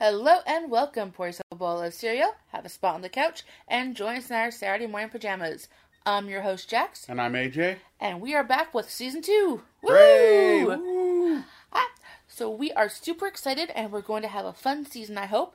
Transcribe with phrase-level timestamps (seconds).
[0.00, 1.10] Hello and welcome.
[1.12, 4.30] Pour yourself a bowl of cereal, have a spot on the couch, and join us
[4.30, 5.68] in our Saturday morning pajamas.
[6.06, 7.76] I'm your host, Jax, And I'm AJ.
[8.00, 9.60] and we are back with season two.
[9.84, 10.64] Hooray!
[10.64, 11.44] Woo!
[11.74, 11.90] Ah,
[12.26, 15.18] so we are super excited, and we're going to have a fun season.
[15.18, 15.54] I hope.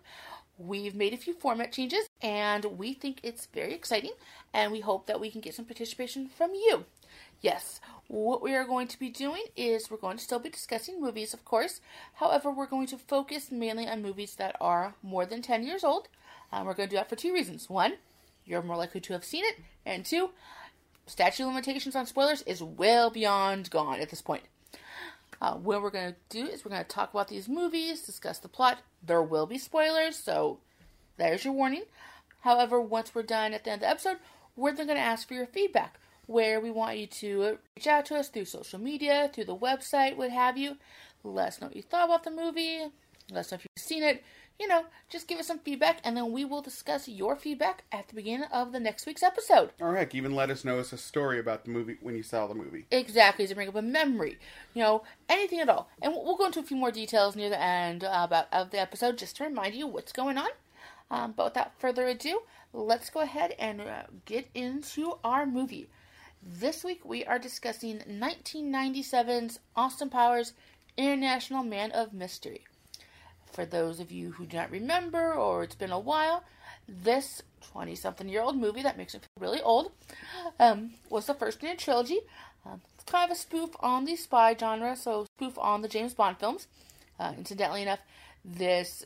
[0.60, 4.14] We've made a few format changes, and we think it's very exciting,
[4.54, 6.86] and we hope that we can get some participation from you.
[7.46, 11.00] Yes, what we are going to be doing is we're going to still be discussing
[11.00, 11.80] movies, of course.
[12.16, 16.08] However, we're going to focus mainly on movies that are more than 10 years old.
[16.52, 17.70] Um, we're going to do that for two reasons.
[17.70, 17.98] One,
[18.48, 20.32] you're more likely to have seen it, and two,
[21.06, 24.46] statute limitations on spoilers is well beyond gone at this point.
[25.40, 28.40] Uh, what we're going to do is we're going to talk about these movies, discuss
[28.40, 28.80] the plot.
[29.06, 30.58] There will be spoilers, so
[31.18, 31.84] there's your warning.
[32.40, 34.18] However, once we're done at the end of the episode,
[34.56, 38.06] we're then going to ask for your feedback, where we want you to reach out
[38.08, 40.78] to us through social media, through the website, what have you.
[41.24, 42.86] Let us know what you thought about the movie.
[43.32, 44.24] Let us know if you've seen it.
[44.60, 48.08] You know, just give us some feedback, and then we will discuss your feedback at
[48.08, 49.72] the beginning of the next week's episode.
[49.82, 52.48] Or heck, even let us know us a story about the movie when you saw
[52.48, 52.86] the movie.
[52.90, 54.38] Exactly, to bring up a memory,
[54.74, 55.90] you know, anything at all.
[56.02, 58.80] And we'll go into a few more details near the end uh, about of the
[58.80, 60.50] episode, just to remind you what's going on.
[61.12, 65.90] Um, but without further ado, let's go ahead and uh, get into our movie.
[66.48, 70.54] This week we are discussing 1997's Austin Powers
[70.96, 72.66] International Man of Mystery.
[73.52, 76.44] For those of you who do not remember, or it's been a while,
[76.88, 79.92] this 20 something year old movie that makes it feel really old
[80.60, 82.20] um, was the first in a trilogy.
[82.64, 86.14] Um, it's kind of a spoof on the spy genre, so spoof on the James
[86.14, 86.68] Bond films.
[87.20, 88.02] Uh, incidentally enough,
[88.44, 89.04] this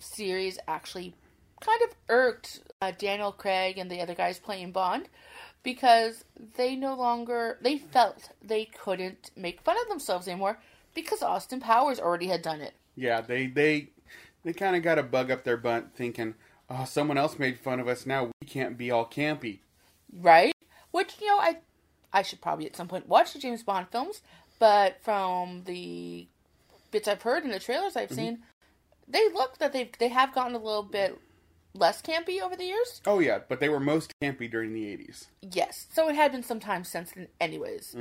[0.00, 1.14] series actually
[1.60, 5.08] kind of irked uh, Daniel Craig and the other guys playing Bond
[5.62, 6.24] because
[6.56, 10.58] they no longer they felt they couldn't make fun of themselves anymore
[10.94, 12.74] because Austin Powers already had done it.
[12.96, 13.90] Yeah, they they
[14.42, 16.34] they kind of got a bug up their butt, thinking,
[16.68, 18.06] "Oh, someone else made fun of us.
[18.06, 19.60] Now we can't be all campy."
[20.12, 20.54] right?
[20.90, 21.58] Which you know, I
[22.12, 24.22] I should probably at some point watch the James Bond films,
[24.58, 26.26] but from the
[26.90, 28.16] bits I've heard and the trailers I've mm-hmm.
[28.16, 28.38] seen,
[29.06, 31.18] they look that they they have gotten a little bit
[31.74, 33.00] less campy over the years.
[33.06, 35.26] Oh yeah, but they were most campy during the '80s.
[35.42, 37.94] Yes, so it had been some time since then, anyways.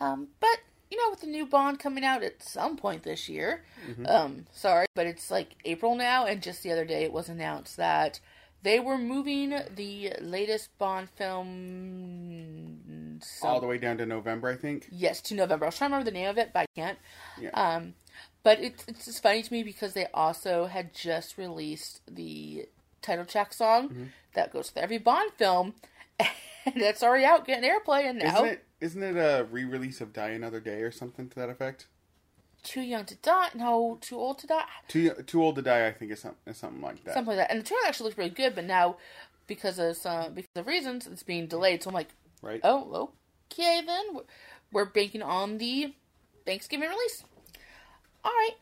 [0.00, 0.58] Um, but
[0.90, 3.64] you know, with the new Bond coming out at some point this year,
[4.06, 7.76] um, sorry, but it's like April now, and just the other day it was announced
[7.78, 8.20] that
[8.62, 14.56] they were moving the latest Bond film some- All the way down to November, I
[14.56, 14.88] think.
[14.90, 15.66] Yes, to November.
[15.66, 16.98] I was trying to remember the name of it, but I can't.
[17.40, 17.50] Yeah.
[17.54, 17.94] Um,
[18.42, 22.66] but it's it's just funny to me because they also had just released the
[23.04, 24.04] title track song Mm-hmm.
[24.34, 25.74] that goes with every Bond film,
[26.20, 28.08] and that's already out getting airplay.
[28.08, 28.64] And now, Isn't it?
[28.80, 31.86] Isn't it a re-release of Die Another Day or something to that effect?
[32.62, 35.92] too young to die, no, too old to die, Too Too Old to Die, I
[35.92, 37.12] think, is, some, is something like that.
[37.12, 37.50] something like that.
[37.50, 38.96] And the trailer actually looks really good, but now
[39.46, 41.82] because of some because of reasons, it's being delayed.
[41.82, 42.08] So I'm like,
[42.40, 42.60] Right?
[42.64, 43.10] oh,
[43.52, 44.22] okay, then we're,
[44.72, 45.92] we're banking on the
[46.46, 47.24] Thanksgiving release.
[48.24, 48.54] All right,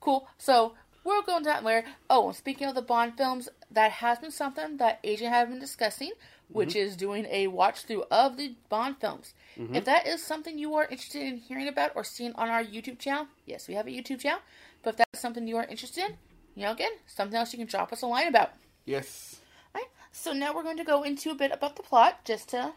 [0.00, 0.28] cool.
[0.38, 1.84] So we're going down where.
[2.08, 6.12] Oh, speaking of the Bond films, that has been something that Agent have been discussing,
[6.48, 6.86] which mm-hmm.
[6.86, 9.34] is doing a watch through of the Bond films.
[9.58, 9.74] Mm-hmm.
[9.74, 12.98] If that is something you are interested in hearing about or seeing on our YouTube
[12.98, 14.40] channel, yes, we have a YouTube channel.
[14.82, 16.16] But if that's something you are interested in,
[16.54, 18.50] you know, again, something else you can drop us a line about.
[18.84, 19.40] Yes.
[19.74, 19.84] Right.
[20.10, 22.72] So now we're going to go into a bit about the plot, just to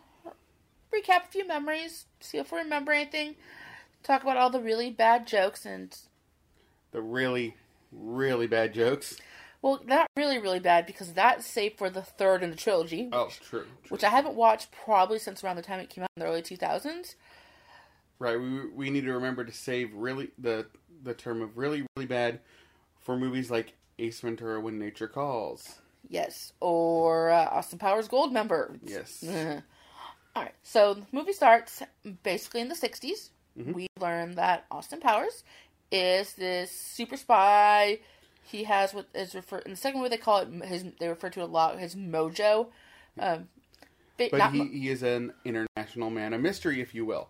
[0.94, 3.36] recap a few memories, see if we remember anything,
[4.04, 5.98] talk about all the really bad jokes, and
[6.92, 7.56] The really,
[7.92, 9.18] really bad jokes.
[9.62, 13.30] well, not really, really bad because that's saved for the third in the trilogy, Oh,
[13.42, 13.62] true.
[13.62, 13.68] true.
[13.90, 16.42] which I haven't watched probably since around the time it came out in the early
[16.42, 17.16] two thousands.
[18.20, 18.40] Right.
[18.40, 20.68] We we need to remember to save really the
[21.04, 22.40] the term of really really bad
[23.02, 25.80] for movies like Ace Ventura: When Nature Calls.
[26.08, 28.80] Yes, or uh, Austin Powers Goldmember.
[28.86, 29.24] Yes.
[30.36, 31.82] All right, so the movie starts
[32.24, 33.30] basically in the 60s.
[33.58, 33.74] Mhm.
[33.74, 35.44] We learn that Austin Powers
[35.92, 38.00] is this super spy.
[38.44, 40.86] He has what is referred in the second movie they call it his.
[41.00, 42.68] They refer to it a lot his mojo.
[43.20, 43.50] Um,
[44.18, 47.30] but But he, mo- he is an international man of mystery, if you will.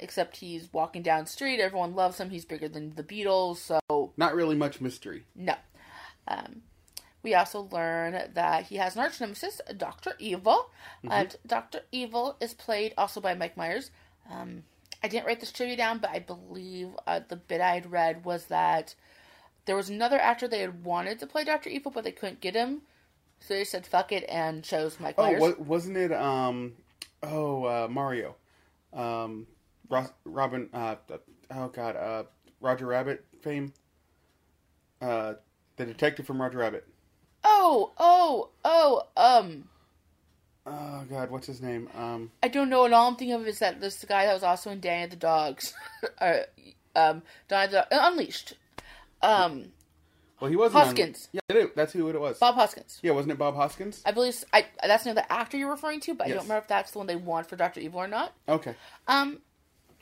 [0.00, 1.60] except he's walking down the street.
[1.60, 2.30] Everyone loves him.
[2.30, 3.56] He's bigger than the Beatles.
[3.58, 5.24] So Not really much mystery.
[5.34, 5.54] no.
[6.26, 6.62] Um,
[7.22, 10.70] we also learn that he has an arch nemesis, Doctor Evil,
[11.10, 13.90] and Doctor Evil is played also by Mike Myers.
[14.30, 14.62] Um,
[15.02, 18.24] I didn't write this trivia down, but I believe uh, the bit I had read
[18.24, 18.94] was that
[19.64, 22.54] there was another actor they had wanted to play Doctor Evil, but they couldn't get
[22.56, 22.82] him,
[23.40, 25.40] so they said "fuck it" and chose Mike Oh, Myers.
[25.40, 26.12] wa- wasn't it?
[26.12, 26.74] Um,
[27.22, 28.34] oh, uh, Mario,
[28.92, 29.46] um,
[29.88, 30.68] Ros- Robin.
[30.72, 30.96] Uh,
[31.50, 32.24] oh God, uh,
[32.60, 33.72] Roger Rabbit fame.
[35.00, 35.34] Uh,
[35.76, 36.84] The detective from Roger Rabbit.
[37.44, 39.68] Oh, oh, oh, um,
[40.70, 41.88] Oh God, what's his name?
[41.96, 42.84] Um, I don't know.
[42.84, 45.16] And all I'm thinking of is that this guy that was also in Danny the
[45.16, 45.72] Dogs,
[46.20, 46.38] uh,
[46.94, 48.54] um, Danny the Unleashed,
[49.22, 49.72] um,
[50.40, 50.80] well, he wasn't.
[50.82, 51.28] on- Hoskins.
[51.32, 52.38] yeah, that's who it was.
[52.38, 53.00] Bob Hoskins.
[53.02, 54.02] Yeah, wasn't it Bob Hoskins?
[54.04, 56.92] I believe I that's another actor you're referring to, but I don't remember if that's
[56.92, 58.34] the one they want for Doctor Evil or not.
[58.48, 58.74] Okay.
[59.08, 59.38] Um,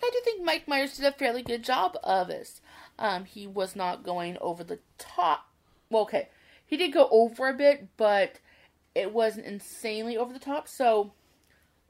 [0.03, 2.61] I do think Mike Myers did a fairly good job of this.
[2.99, 5.47] Um, he was not going over the top.
[5.91, 6.29] Well, okay,
[6.67, 8.39] he did go over a bit, but
[8.97, 10.67] it wasn't insanely over the top.
[10.67, 11.13] So,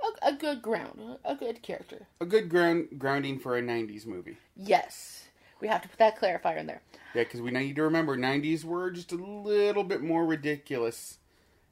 [0.02, 2.06] a, a good ground, a good character.
[2.20, 4.36] A good ground grounding for a '90s movie.
[4.56, 5.28] Yes,
[5.60, 6.82] we have to put that clarifier in there.
[7.14, 11.18] Yeah, because we need to remember '90s were just a little bit more ridiculous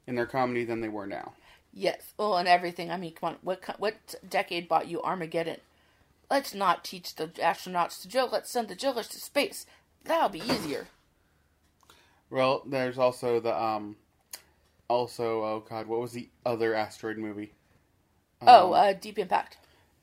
[0.07, 1.33] in their comedy than they were now.
[1.73, 2.91] Yes, well, and everything.
[2.91, 5.59] I mean, come on, what what decade bought you Armageddon?
[6.31, 8.29] Let's not teach the astronauts to drill.
[8.31, 9.67] Let's send the drillers to space.
[10.05, 10.87] That'll be easier.
[12.31, 13.97] Well, there's also the um,
[14.89, 17.53] also oh God, what was the other asteroid movie?
[18.47, 19.57] oh, uh, Deep Impact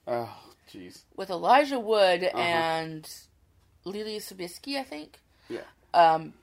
[0.07, 0.35] Oh,
[0.73, 1.01] jeez.
[1.15, 2.37] with Elijah Wood Uh-huh.
[2.39, 3.03] and
[3.85, 5.19] Leelee Sobieski, I think.
[5.49, 5.61] Yeah.
[5.93, 6.33] Um,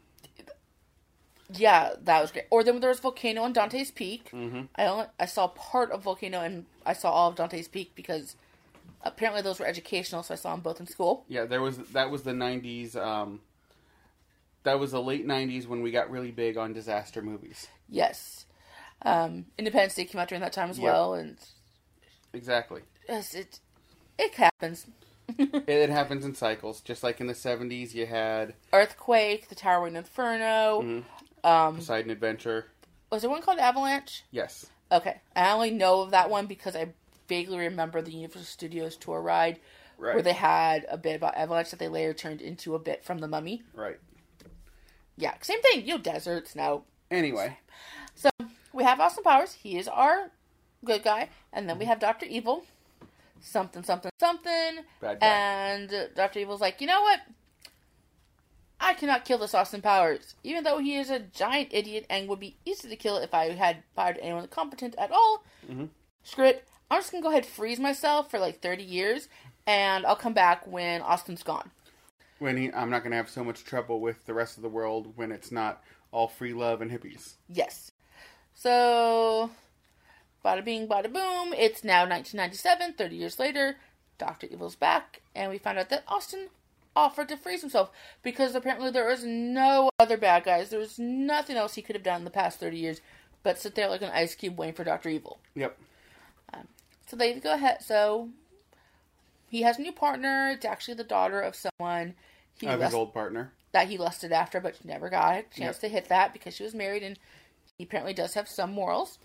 [1.52, 2.44] yeah, that was great.
[2.50, 4.30] Or then there was Volcano and Dante's Peak.
[4.32, 4.62] Mm-hmm.
[4.76, 8.36] I only I saw part of Volcano and I saw all of Dante's Peak because
[9.02, 11.24] apparently those were educational, so I saw them both in school.
[11.28, 12.96] Yeah, there was that was the '90s.
[12.96, 13.40] Um,
[14.64, 17.66] that was the late '90s when we got really big on disaster movies.
[17.88, 18.46] Yes.
[19.02, 20.84] Um, Independence Day came out during that time as Yep.
[20.84, 21.38] well, and
[22.32, 22.82] Exactly.
[23.08, 23.60] yes, it
[24.18, 24.86] it happens.
[25.38, 26.80] it, it happens in cycles.
[26.80, 30.82] Just like in the '70s, you had Earthquake, the Towering Inferno.
[30.82, 31.04] Mhm.
[31.44, 32.66] Um, Poseidon Adventure.
[33.10, 34.24] was there one called Avalanche?
[34.32, 34.66] Yes.
[34.90, 36.88] Okay, I only know of that one because I
[37.28, 39.60] vaguely remember the Universal Studios tour ride
[39.98, 40.14] Right.
[40.14, 43.18] where they had a bit about Avalanche that they later turned into a bit from
[43.18, 43.62] the Mummy.
[43.74, 43.98] Right.
[45.18, 45.84] Yeah, same thing.
[45.86, 46.84] You know, desert, snow.
[47.10, 47.58] Anyway,
[48.14, 48.30] So
[48.72, 49.54] we have Austin Powers.
[49.54, 50.30] He is our
[50.84, 52.64] good guy, and then we have Doctor Evil.
[53.40, 54.78] Something, something, something.
[55.00, 55.26] Bad guy.
[55.26, 57.20] And Doctor Evil's like, you know what?
[58.80, 62.38] I cannot kill this Austin Powers, even though he is a giant idiot and would
[62.38, 65.44] be easy to kill if I had fired anyone competent at all.
[65.68, 65.88] Mhm.
[66.22, 66.64] Screw it.
[66.90, 69.28] I'm just gonna go ahead and freeze myself for like 30 years,
[69.66, 71.72] and I'll come back when Austin's gone.
[72.38, 74.68] When he, I'm not going to have so much trouble with the rest of the
[74.68, 75.82] world when it's not
[76.12, 77.34] all free love and hippies.
[77.48, 77.92] Yes.
[78.54, 79.50] So,
[80.44, 81.52] bada bing, bada boom.
[81.52, 83.76] It's now 1997, 30 years later.
[84.18, 84.48] Dr.
[84.48, 86.48] Evil's back, and we find out that Austin
[86.96, 87.92] offered to freeze himself
[88.24, 90.70] because apparently there was no other bad guys.
[90.70, 93.00] There was nothing else he could have done in the past 30 years
[93.42, 95.08] but sit there like an ice cube waiting for Dr.
[95.08, 95.38] Evil.
[95.54, 95.78] Yep.
[96.52, 96.68] Um,
[97.06, 97.82] so they go ahead.
[97.82, 98.28] So,
[99.48, 100.50] he has a new partner.
[100.54, 102.14] It's actually the daughter of someone
[102.60, 103.52] he Of his lust- old partner.
[103.72, 105.80] that he lusted after, but never got a chance Yep.
[105.80, 107.18] to hit that because she was married and
[107.76, 109.18] he apparently does have some morals.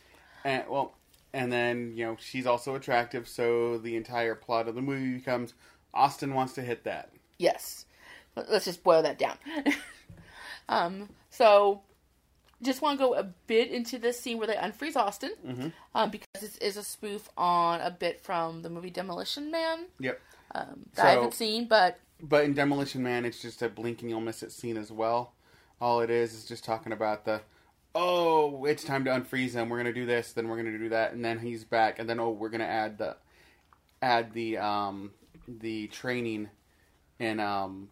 [0.44, 0.94] And well,
[1.34, 5.54] and then you know she's also attractive, so the entire plot of the movie becomes
[5.94, 7.10] Austin wants to hit that.
[7.40, 7.86] Yes.
[8.36, 9.38] Let- Let's just boil that down.
[10.70, 11.82] um, so,
[12.64, 15.74] just want to go a bit into this scene where they unfreeze Austin, Mhm.
[15.94, 20.20] um, because this is a spoof on a bit from the movie Demolition Man Yep.
[20.56, 24.22] um, that I haven't seen, but But in Demolition Man, it's just a blinking you'll
[24.22, 25.34] miss it scene as well.
[25.82, 27.42] All it is is just talking about the,
[27.94, 29.70] oh, it's time to unfreeze him.
[29.70, 32.20] We're gonna do this, then we're gonna do that, and then he's back, and then
[32.20, 33.18] oh, we're gonna add the,
[34.02, 35.12] add the um
[35.48, 36.50] the training,
[37.20, 37.90] and um,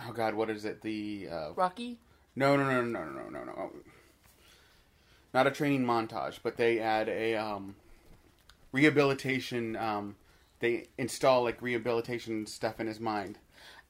[0.00, 0.80] oh god, what is it?
[0.82, 1.98] The uh, Rocky.
[2.38, 3.70] No no no no no no no no,
[5.34, 7.74] not a training montage, but they add a um
[8.72, 10.16] rehabilitation um
[10.60, 13.38] they install like rehabilitation stuff in his mind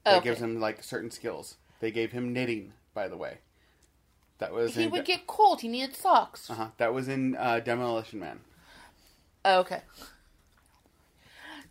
[0.07, 0.23] that Okay.
[0.23, 1.57] gives him like certain skills.
[1.81, 3.39] They gave him knitting, by the way.
[4.39, 5.61] That was He in would get cold.
[5.61, 6.51] He needed socks.
[6.51, 8.41] uh-huh, that was in uh, Demolition Man.
[9.45, 9.83] Okay.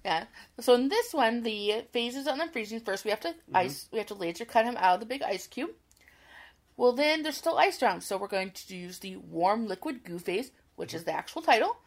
[0.05, 0.25] Yeah.
[0.59, 2.79] So in this one, the phases on the freezing.
[2.79, 3.87] First, we have to ice.
[3.91, 5.71] We have to laser cut him out of the big ice cube.
[6.77, 10.19] Well, then there's still ice around, so we're going to use the warm liquid goo
[10.19, 11.77] phase, which is the actual title,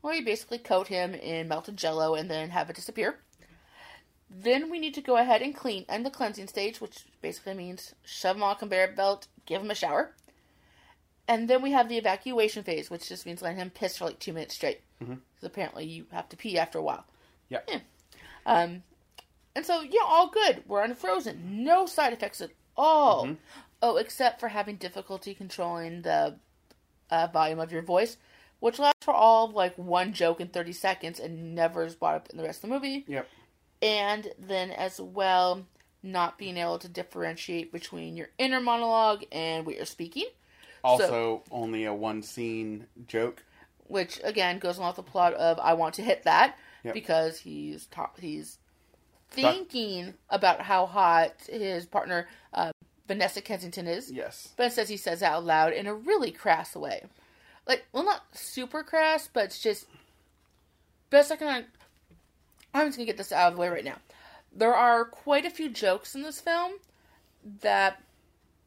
[0.00, 3.20] where you basically coat him in melted jello and then have it disappear.
[4.28, 7.94] Then we need to go ahead and clean end the cleansing stage, which basically means
[8.04, 10.14] shove him on a conveyor belt, give him a shower.
[11.28, 14.18] And then we have the evacuation phase, which just means letting him piss for like
[14.18, 14.80] two minutes straight.
[14.98, 17.04] Because apparently you have to pee after a while.
[17.50, 17.68] Yep.
[17.70, 17.80] Yeah.
[18.46, 18.82] Um,
[19.54, 20.64] and so, yeah, all good.
[20.66, 21.64] We're unfrozen.
[21.64, 23.26] No side effects at all.
[23.26, 23.36] Mhm.
[23.82, 26.36] Oh, except for having difficulty controlling the
[27.10, 28.16] uh, volume of your voice,
[28.60, 32.14] which lasts for all of like one joke in 30 seconds and never is brought
[32.16, 33.04] up in the rest of the movie.
[33.08, 33.28] Yep.
[33.82, 35.66] And then as well,
[36.02, 40.26] not being able to differentiate between your inner monologue and what you're speaking.
[40.84, 43.42] Also, only a one scene joke.
[43.86, 46.94] which again goes along with the plot of I want to hit that Yep.
[46.94, 48.58] because he's ta- he's
[49.30, 52.72] thinking about how hot his partner uh,
[53.10, 54.50] Vanessa Kensington is, Yes.
[54.56, 57.02] but says he says out loud in a really crass way,
[57.66, 59.86] like well not super crass, but it's just
[61.10, 61.64] best I can.
[62.72, 63.96] I'm just gonna get this out of the way right now.
[64.52, 66.74] There are quite a few jokes in this film
[67.62, 68.00] that,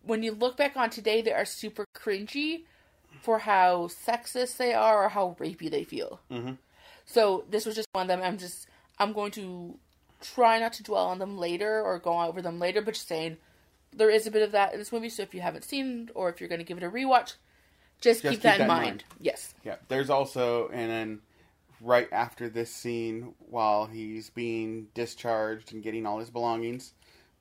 [0.02, 2.64] when you look back on today, they are super cringy
[3.22, 6.20] for how sexist they are or how rapey they feel.
[6.30, 6.58] Mhm.
[7.06, 8.22] So this was just one of them.
[8.22, 8.68] I'm just
[9.00, 9.80] I'm going to
[10.22, 13.38] try not to dwell on them later or go over them later, but just saying
[13.96, 15.10] there is a bit of that in this movie.
[15.10, 17.34] So if you haven't seen or if you're going to give it a rewatch,
[18.02, 19.04] just, keep, that, in mind.
[19.20, 19.54] Yes.
[19.64, 19.76] Yeah.
[19.88, 21.20] There's also, and then
[21.80, 26.94] right after this scene, while he's being discharged and getting all his belongings,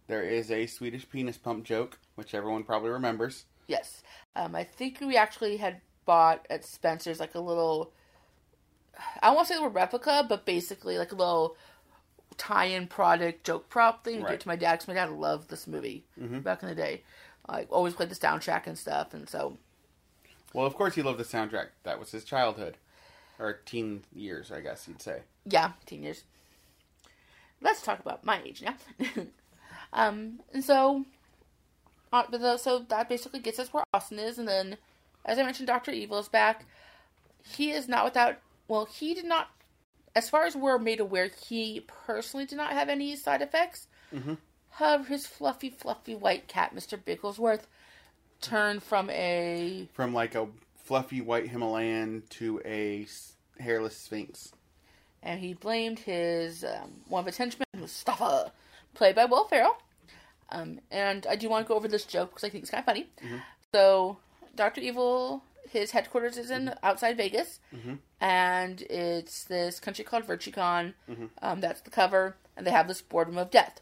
[0.06, 3.44] there is a Swedish penis pump joke, which everyone probably remembers.
[3.66, 4.02] Yes.
[4.36, 7.92] Um, I think we actually had bought at Spencer's like a little.
[9.22, 11.56] I won't say the word replica, but basically like a little
[12.36, 14.30] tie-in product joke prop thing to Right.
[14.32, 17.02] give to my dad because my dad loved this movie back in the day.
[17.48, 19.58] Like always played the soundtrack and stuff, and so
[20.52, 21.68] Well, of course, he loved the soundtrack.
[21.82, 22.76] That was his childhood.
[23.38, 25.22] Or teen years, I guess you'd say.
[25.44, 26.24] yeah, teen years.
[27.60, 28.74] Let's talk about my age now.
[29.92, 31.04] um, and so,
[32.12, 34.76] uh, but the, so that basically gets us where Austin is, and then,
[35.24, 36.66] as I mentioned, Doctor Evil is back.
[37.44, 38.36] He is not without.
[38.68, 39.48] Well, he did not,
[40.14, 43.86] as far as we're made aware, he personally did not have any side effects.
[44.12, 44.38] Mhm.
[44.70, 47.66] However, his fluffy, fluffy white cat, Mister Bigglesworth,
[48.40, 50.48] turned from a From like a
[50.84, 53.06] fluffy white Himalayan to a
[53.60, 54.52] hairless sphinx.
[55.22, 58.50] and he blamed his um, one of his henchmen, Mustafa,
[58.94, 59.76] played by Will Ferrell.
[60.50, 62.80] Um, and I do want to go over this joke because I think it's kind
[62.80, 63.06] of funny.
[63.72, 64.18] So,
[64.56, 67.98] Doctor Evil, his headquarters is in outside Vegas, Mhm.
[68.20, 70.94] and it's this country called Virtucon.
[71.40, 73.80] Um, that's the cover, and they have this boardroom of death.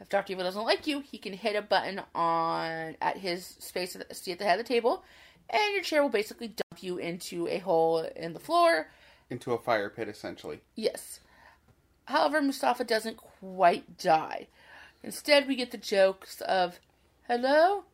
[0.00, 3.94] If Doctor Evil doesn't like you, he can hit a button on at his space
[3.94, 5.04] at the, at the head of the table,
[5.50, 8.90] and your chair will basically dump you into a hole in the floor
[9.28, 10.60] Into a fire pit, essentially.
[10.74, 11.20] Yes.
[12.06, 14.48] However, Mustafa doesn't quite die.
[15.02, 16.80] Instead, we get the jokes of,
[17.28, 17.84] Hello?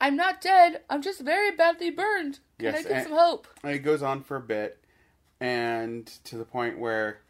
[0.00, 0.82] I'm not dead.
[0.90, 2.40] I'm just very badly burned.
[2.58, 3.48] Can Yes, I get some hope?
[3.62, 4.78] And It goes on for a bit,
[5.40, 7.20] and to the point where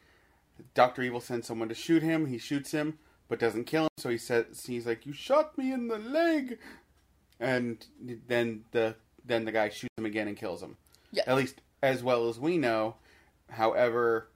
[0.74, 2.26] Doctor Evil sends someone to shoot him.
[2.26, 3.90] He shoots him, but doesn't kill him.
[3.98, 6.58] So he says, "He's like, you shot me in the leg,"
[7.38, 7.84] and
[8.26, 10.76] then the then the guy shoots him again and kills him.
[11.12, 11.24] Yeah.
[11.26, 12.96] At least as well as we know.
[13.50, 14.28] However,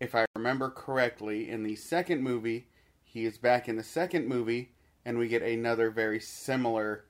[0.00, 2.68] if I remember correctly, in the second movie,
[3.02, 4.72] he is back in the second movie,
[5.04, 7.04] and we get another very similar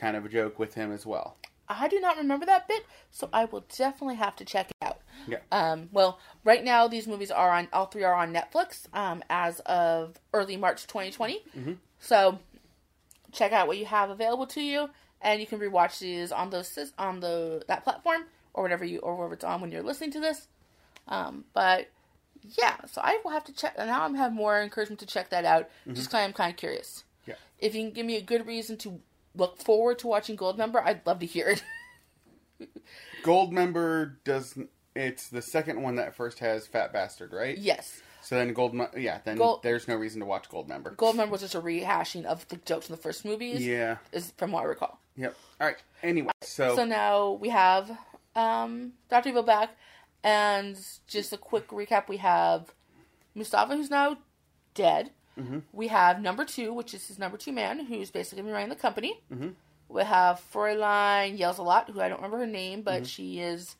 [0.00, 1.36] kind of a joke with him as well.
[1.68, 4.98] I do not remember that bit, so I will definitely have to check it out.
[5.28, 5.38] Yeah.
[5.52, 9.60] Um, well, right now these movies are on all three are on Netflix um, as
[9.60, 11.40] of early March 2020.
[11.56, 11.76] Mhm.
[12.00, 12.40] So
[13.30, 14.90] check out what you have available to you,
[15.20, 19.14] and you can rewatch these on those on the that platform or whatever you or
[19.14, 20.48] wherever it's on when you're listening to this.
[21.06, 21.88] Um, but
[22.58, 23.76] yeah, so I will have to check.
[23.78, 25.68] Now I'm have more encouragement to check that out.
[25.92, 27.04] Just kind of, I'm kind of curious.
[27.26, 27.34] Yeah.
[27.58, 29.00] If you can give me a good reason to
[29.34, 31.62] look forward to watching Goldmember, I'd love to hear it.
[33.22, 34.58] Goldmember does.
[34.94, 37.56] It's the second one that first has Fat Bastard, right?
[37.56, 38.02] yes.
[38.22, 39.20] So then gold, yeah.
[39.24, 40.90] Then Gold- there's no reason to watch Gold member.
[40.94, 43.96] Goldmember was just a rehashing of the jokes in the first movies, Yeah.
[44.12, 45.00] is from what I recall.
[45.16, 45.34] Yep.
[45.58, 45.78] All right.
[46.02, 47.90] Anyway, so, So now we have
[48.36, 49.30] um, Dr.
[49.30, 49.70] Evil back,
[50.22, 52.74] and just a quick recap: we have
[53.34, 54.18] Mustafa, who's now
[54.74, 55.12] dead.
[55.40, 55.62] Mhm.
[55.72, 58.76] We have number two, which is his number two man, who's basically been running the
[58.76, 59.20] company.
[59.32, 59.54] Mhm.
[59.88, 62.84] We have Fräulein yells a lot, who I don't remember her name, Mm-hmm.
[62.84, 63.76] but she is.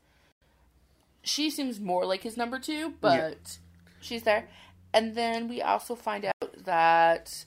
[1.22, 3.58] She seems more like his number two, but
[4.00, 4.48] she's there.
[4.92, 7.44] And then we also find out that,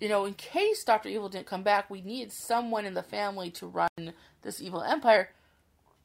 [0.00, 3.50] you know, in case Doctor Evil didn't come back, we needed someone in the family
[3.52, 5.30] to run this evil empire.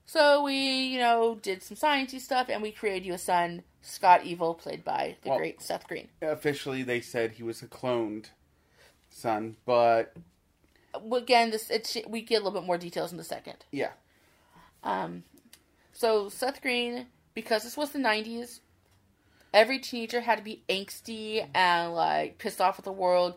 [0.05, 4.23] So we, you know, did some sciencey stuff, and we created you a son, Scott
[4.25, 6.09] Evil, played by the Well- great Seth Green.
[6.21, 8.27] officially they said he was a cloned
[9.09, 10.13] son, but
[10.93, 13.65] Again, this it's, we get a little bit more details in the second.
[13.71, 13.91] yeah.
[14.83, 15.23] Um,
[15.93, 18.59] so Seth Green, because this was the '90s,
[19.53, 23.35] every teenager had to be angsty and like pissed off at the world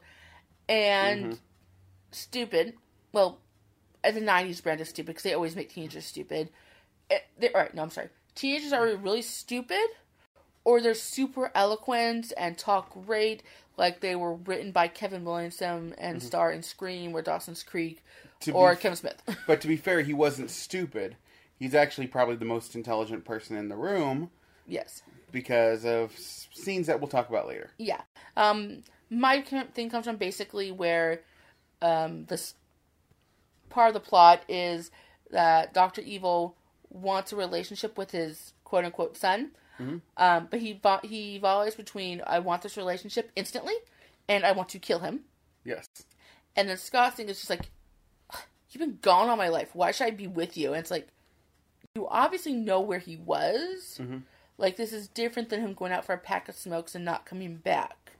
[0.68, 1.38] and Mhm.
[2.12, 2.76] stupid.
[3.12, 3.40] Well,
[4.02, 6.50] the '90s brand is stupid because they always make teenagers stupid.
[7.10, 8.08] Eh, they- all right, no, I'm sorry.
[8.34, 9.86] Teenagers are really stupid,
[10.64, 13.42] or they're super eloquent and talk great,
[13.76, 18.02] like they were written by Kevin Williamson and star in Scream or Dawson's Creek
[18.40, 19.22] To or Kevin Smith.
[19.46, 21.16] But to be fair, he wasn't stupid.
[21.58, 24.30] He's actually probably the most intelligent person in the room
[24.66, 25.02] yes.
[25.30, 27.70] because of s- scenes that we'll talk about later.
[27.78, 28.00] Yeah.
[28.36, 31.20] Um, my thing comes from basically where
[31.80, 32.54] um, this
[33.68, 34.90] part of the plot is
[35.30, 36.56] that Doctor Evil
[36.90, 39.50] wants a relationship with his quote unquote son,
[39.80, 39.96] Mm-hmm.
[40.16, 43.74] um, but he vo- he evaluates between I want this relationship instantly
[44.28, 45.20] and I want to kill him.
[45.64, 45.88] Yes.
[46.56, 47.70] And then Scott's thing is just like,
[48.70, 49.70] you've been gone all my life.
[49.72, 50.72] Why should I be with you?
[50.72, 51.08] And it's like,
[51.94, 53.98] you obviously know where he was.
[54.00, 54.18] Mm-hmm.
[54.56, 57.26] Like, this is different than him going out for a pack of smokes and not
[57.26, 58.12] coming back.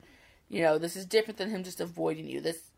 [0.49, 2.41] You know, this is different than him just avoiding you.
[2.41, 2.71] This,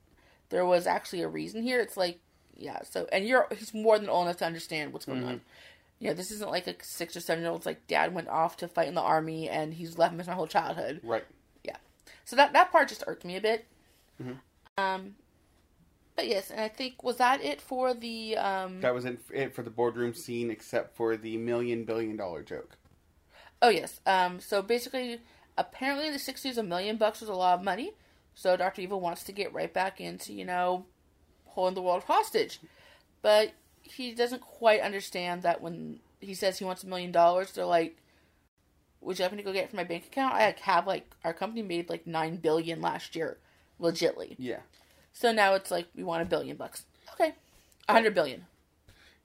[0.50, 1.80] there was actually a reason here.
[1.80, 2.18] It's like,
[2.54, 2.80] yeah.
[2.82, 5.28] So, and you're he's more than old enough to understand what's going mm-hmm.
[5.28, 5.40] on.
[5.98, 8.56] You know, this isn't like a six or seven year old's like dad went off
[8.58, 11.00] to fight in the army and he's left me my whole childhood.
[11.02, 11.24] Right.
[11.64, 11.76] Yeah.
[12.24, 13.66] So that that part just irked me a bit.
[14.78, 15.14] Um,
[16.16, 18.80] but yes, and I think was that it for the um.
[18.80, 22.76] That was it, it for the boardroom scene, except for the million billion dollar joke.
[23.62, 24.00] Oh yes.
[24.06, 24.40] Um.
[24.40, 25.20] So basically,
[25.56, 27.92] apparently in the sixties, a million bucks was a lot of money.
[28.34, 30.86] So Doctor Evil wants to get right back into you know,
[31.46, 32.60] holding the world hostage,
[33.22, 33.52] but
[33.92, 37.96] he doesn't quite understand that when he says he wants a million dollars, they're like,
[39.00, 40.34] "Would you happen to go get it from my bank account?
[40.34, 43.38] I have like our company made like nine billion last year,
[43.80, 44.34] legitly.
[44.38, 44.60] Yeah.
[45.12, 46.84] So now it's like we want a billion bucks.
[47.14, 47.34] Okay,
[47.88, 48.46] a hundred billion.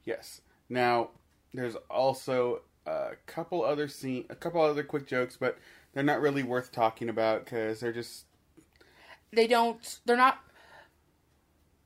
[0.06, 0.42] Yes.
[0.70, 1.10] Now,
[1.54, 5.58] there's also a couple other scene, a couple other quick jokes, but
[5.94, 8.26] they're not really worth talking about because they're just
[9.34, 10.00] They don't.
[10.06, 10.40] They're not.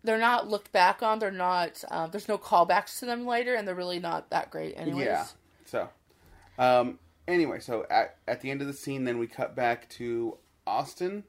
[0.06, 1.20] They're not looked back on.
[1.20, 1.84] They're not.
[1.90, 4.76] Um, there's no callbacks to them later, and they're really not that great.
[4.78, 5.06] Anyways.
[5.06, 5.26] yeah.
[5.66, 5.90] So,
[6.60, 10.38] um, anyway, so at at the end of the scene, then we cut back to
[10.68, 11.24] Austin.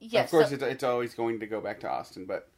[0.00, 0.26] Yes.
[0.26, 2.48] of course, so- it's, it's always going to go back to Austin, but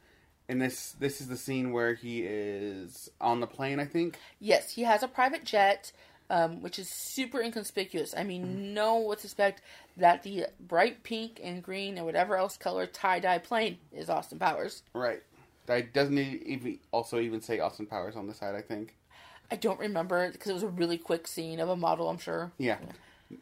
[0.47, 3.79] in this this is the scene where he is on the plane.
[3.79, 4.17] I think.
[4.39, 5.91] yes, he has a private jet,
[6.29, 8.13] um, which is super inconspicuous.
[8.15, 9.61] I mean, no one would suspect
[9.97, 14.39] that the bright pink and green and whatever else color tie dye plane is Austin
[14.39, 14.83] Powers.
[14.93, 15.21] Right.
[15.65, 18.55] That doesn't even also even say Austin Powers on the side.
[18.55, 18.95] I think.
[19.51, 22.09] I don't remember because it was a really quick scene of a model.
[22.09, 22.51] I'm sure.
[22.57, 22.77] Yeah.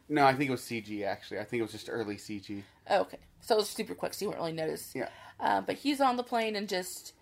[0.08, 1.04] No, I think it was CG.
[1.04, 2.62] Actually, I think it was just early CG.
[2.88, 3.18] Oh, okay.
[3.40, 4.92] So it was super quick, so you wouldn't really notice.
[4.94, 5.08] Yeah.
[5.38, 7.14] Uh, but he's on the plane, and just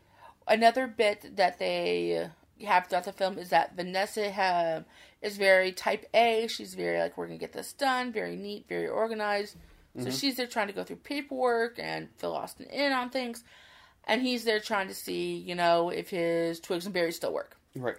[0.46, 2.28] another bit that they
[2.66, 4.82] have throughout the film is that Vanessa ha
[5.22, 6.46] is very type A.
[6.48, 9.56] She's very like, we're gonna get this done, very neat, very organized.
[10.00, 13.42] So she's there trying to go through paperwork and fill Austin in on things,
[14.04, 17.56] and he's there trying to see, you know, if his twigs and berries still work.
[17.74, 17.96] Right.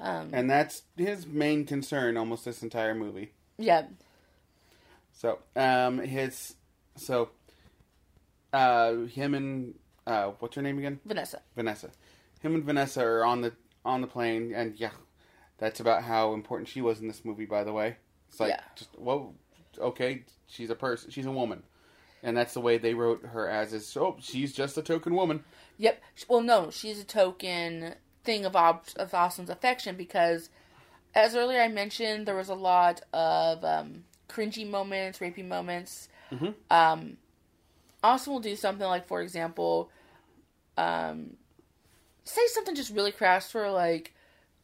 [0.00, 3.30] Um, And that's his main concern almost this entire movie.
[3.56, 3.84] yeah,
[5.12, 6.56] So, um, his,
[6.96, 7.30] so,
[8.52, 9.74] uh, him and,
[10.06, 10.98] uh, what's her name again?
[11.04, 11.40] Vanessa.
[11.54, 11.90] Vanessa.
[12.40, 13.52] Him and Vanessa are on the,
[13.84, 14.90] on the plane, and yeah,
[15.62, 17.96] that's about how important she was in this movie, by the way.
[18.28, 18.60] It's like, Yeah.
[18.74, 19.34] just, well,
[19.78, 21.62] okay, she's a person, she's a woman.
[22.24, 25.44] And that's the way they wrote her as is, oh, she's just a token woman.
[25.78, 26.02] Yep.
[26.28, 27.94] Well, no, she's a token
[28.24, 30.50] thing of Ob- of Austin's affection because,
[31.14, 36.08] as earlier I mentioned, there was a lot of um, cringy moments, rapey moments.
[36.32, 36.54] Mhm.
[36.70, 37.18] Um,
[38.02, 39.90] Austin will do something like, for example,
[40.76, 41.36] um,
[42.24, 44.12] say something just really crass for like,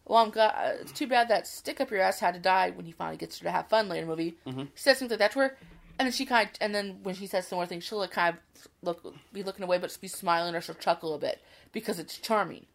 [0.08, 0.78] "Well, I'm glad.
[0.80, 3.38] It's too bad that stick up your ass had to die." When he finally gets
[3.38, 5.56] her to have fun later in the movie, he says something like that to her.
[5.98, 8.12] And then she kind of, and then when she says some more things, she'll like
[8.12, 11.42] kind of look, be looking away, but she'll be smiling, or she'll chuckle a bit
[11.72, 12.66] because it's charming.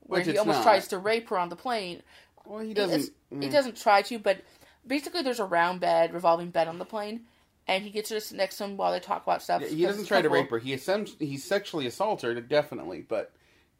[0.00, 0.64] Where Which he almost not.
[0.64, 2.02] tries to rape her on the plane.
[2.44, 3.10] Well, he He, doesn't.
[3.30, 3.52] he mm.
[3.52, 4.38] doesn't try to, but
[4.84, 7.26] basically there's a round bed, revolving bed on the plane,
[7.68, 9.62] and he gets her to sit next to him while they talk about stuff.
[9.62, 10.58] Yeah, he doesn't try to rape her.
[10.58, 13.32] He assumes he sexually assaults her, definitely, but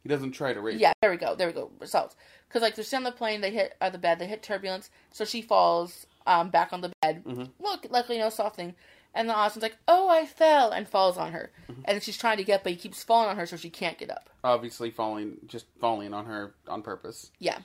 [0.03, 0.79] he doesn't try to rape.
[0.79, 1.35] Yeah, there we go.
[1.35, 1.71] There we go.
[1.79, 2.15] Results.
[2.47, 4.89] Because like they're sitting on the plane, they hit uh, the bed, they hit turbulence,
[5.11, 7.23] so she falls um, back on the bed.
[7.23, 7.43] Mm-hmm.
[7.59, 8.75] Look, luckily no soft thing.
[9.13, 11.51] And then Austin's like, "Oh, I fell," and falls on her.
[11.63, 11.81] Mm-hmm.
[11.85, 13.69] And then she's trying to get, up, but he keeps falling on her, so she
[13.69, 14.29] can't get up.
[14.43, 17.31] Obviously, falling just falling on her on purpose.
[17.37, 17.59] Yeah.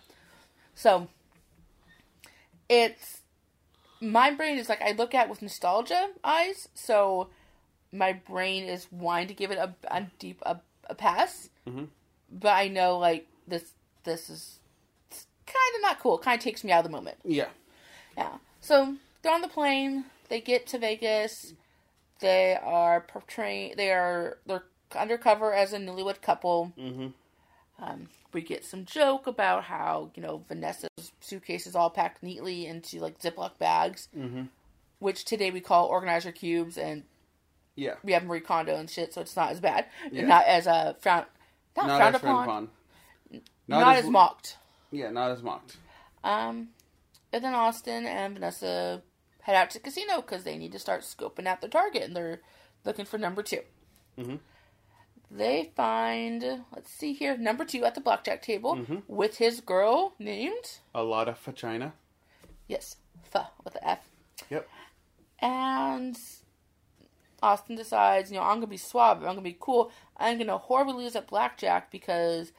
[0.75, 1.09] So
[2.68, 3.22] it's
[4.01, 7.29] my brain is like I look at with nostalgia eyes, so
[7.92, 10.59] my brain is wanting to give it a, a deep a,
[10.90, 11.49] a pass.
[11.66, 11.88] Mhm.
[12.30, 13.72] But I know like this
[14.04, 14.58] this is
[15.10, 16.18] kind of not cool.
[16.18, 17.18] Kind of takes me out of the moment.
[17.24, 17.48] Yeah.
[18.16, 18.36] Yeah.
[18.60, 20.04] So they're on the plane.
[20.28, 21.54] They get to Vegas.
[22.20, 23.74] They are portraying.
[23.76, 24.64] They are they're
[24.96, 26.72] undercover as a newlywed couple.
[26.78, 27.08] Mm-hmm.
[27.84, 32.66] Um, we get some joke about how you know Vanessa's suitcase is all packed neatly
[32.66, 34.44] into like Ziploc bags, Mm-hmm.
[34.98, 37.02] which today we call organizer cubes, and
[37.76, 37.94] Yeah.
[38.02, 40.24] we have Marie Kondo and shit, so it's not as bad, Yeah.
[40.26, 41.26] not as uh, frown,
[41.76, 42.70] not, Not frowned as upon, upon.
[43.68, 44.56] not, as, mocked.
[44.90, 45.76] Yeah, not as mocked.
[46.24, 46.68] Um,
[47.32, 49.02] and then Austin and Vanessa
[49.42, 52.16] head out to the casino because they need to start scoping out their target, and
[52.16, 52.40] they're
[52.84, 53.60] looking for number 2
[54.18, 54.38] Mhm.
[55.30, 59.02] They find, let's see here, number two at the blackjack table Mhm.
[59.08, 61.94] with his girl named, A lot of vagina.
[62.68, 62.96] yes,
[63.34, 64.08] F with the F.
[64.50, 64.68] Yep.
[65.40, 66.16] And
[67.42, 69.90] Austin decides, you know, I'm gonna be suave, I'm gonna be cool.
[70.18, 72.52] I'm gonna horribly lose at blackjack because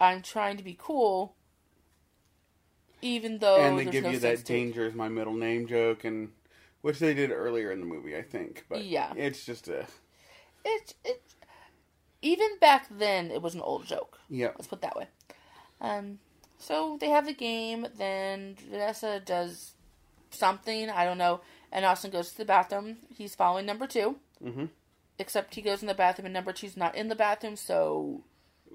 [0.00, 1.34] I'm trying to be cool,
[3.02, 6.04] even though and they give no you that to danger is my middle name joke,
[6.04, 6.30] and
[6.80, 8.64] which they did earlier in the movie, I think.
[8.68, 9.12] But Yeah.
[9.16, 9.86] it's just a
[10.64, 11.22] It's it
[12.22, 14.18] even back then it was an old joke.
[14.30, 15.08] Yeah, Let's put it that way.
[15.80, 16.18] Um,
[16.58, 17.86] so they have the game.
[17.96, 19.72] Then Vanessa does
[20.30, 22.98] something I don't know, and Austin goes to the bathroom.
[23.14, 24.66] He's following number two, hmm
[25.22, 28.22] except he goes in the bathroom and number two's not in the bathroom, so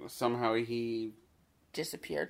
[0.08, 1.12] Somehow he.
[1.74, 2.30] disappeared.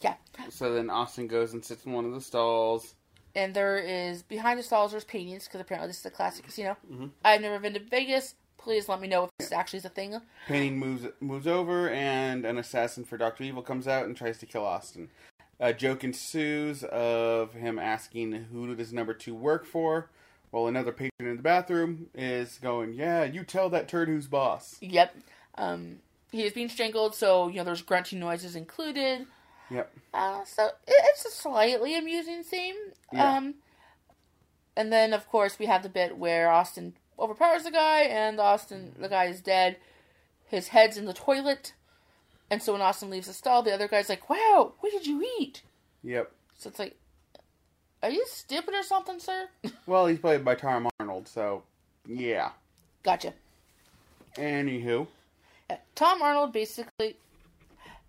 [0.00, 0.14] Yeah,
[0.50, 2.94] So then Austin goes and sits in one of the stalls.
[3.34, 6.76] and there is behind the stalls there's paintings because apparently this is a classic casino.
[6.90, 7.10] Mhm.
[7.24, 8.34] I've never been to Vegas.
[8.58, 10.20] Please let me know if this actually is a thing.
[10.46, 14.46] Painting moves moves over, and an assassin for Doctor Evil comes out and tries to
[14.46, 15.10] kill Austin.
[15.60, 20.10] A joke ensues of him asking who does number two work for,
[20.50, 24.76] while another patron in the bathroom is going, "Yeah, you tell that turd who's boss."
[24.80, 25.16] Yep.
[25.56, 29.26] Um, he is being strangled, so you know there's grunting noises included.
[29.70, 29.92] Yep.
[30.14, 32.74] Uh, so it's a slightly amusing scene.
[33.12, 33.36] Yeah.
[33.36, 33.54] Um,
[34.76, 38.94] and then of course we have the bit where Austin overpowers the guy, and Austin
[38.98, 39.76] the guy is dead.
[40.46, 41.74] His head's in the toilet,
[42.50, 45.26] and so when Austin leaves the stall, the other guy's like, "Wow, what did you
[45.38, 45.62] eat?"
[46.02, 46.32] Yep.
[46.56, 46.96] So it's like,
[48.02, 49.48] "Are you stupid or something, sir?"
[49.86, 51.62] Well, he's played by Tom Arnold, so
[52.06, 52.50] yeah.
[53.02, 53.32] gotcha.
[54.36, 55.06] Anywho,
[55.70, 57.16] Uh, Tom Arnold basically.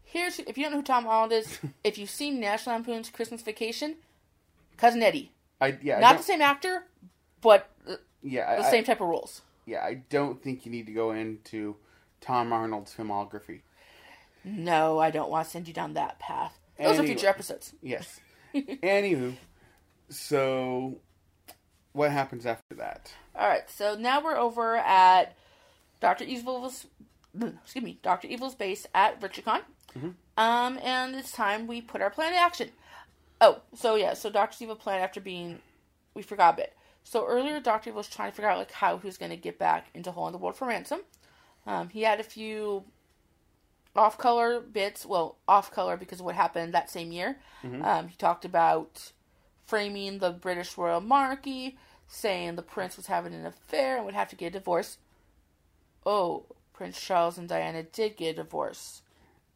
[0.03, 3.41] Here's if you don't know who Tom Arnold is, if you've seen National Lampoon's Christmas
[3.41, 3.95] Vacation,
[4.77, 6.83] cousin Eddie, I yeah, not don't- the same actor,
[7.41, 7.69] but
[8.23, 9.41] yeah, the I, same type of roles.
[9.65, 9.83] yeah.
[9.83, 11.75] I don't think you need to go into
[12.21, 13.61] Tom Arnold's filmography.
[14.43, 16.57] No, I don't want to send you down that path.
[16.77, 17.73] Those are future episodes.
[17.81, 18.19] Yes.
[18.55, 19.35] Anywho,
[20.09, 20.97] so
[21.93, 23.11] what happens after that?
[23.35, 25.35] All right, so now we're over at
[25.99, 26.85] Doctor Evil's,
[27.63, 29.61] excuse me, Doctor Evil's base at Richicon.
[29.97, 30.13] Mhm.
[30.37, 32.69] Um, and it's time we put our plan in action.
[33.41, 35.59] Oh, so yeah, so Doctor Evil planned after being,
[36.13, 36.75] we forgot a bit.
[37.03, 39.37] So earlier, Doctor Evil was trying to figure out like how he was going to
[39.37, 40.99] get back into Hole in the World for ransom.
[41.65, 42.83] Um, he had a few
[43.95, 45.05] off-color bits.
[45.05, 47.37] Well, off-color because of what happened that same year.
[47.63, 47.83] Mhm.
[47.83, 49.11] Um, he talked about
[49.69, 51.77] framing the British royal monarchy,
[52.07, 54.97] saying the prince was having an affair and would have to get a divorce.
[56.05, 59.01] Oh, Prince Charles and Diana did get a divorce.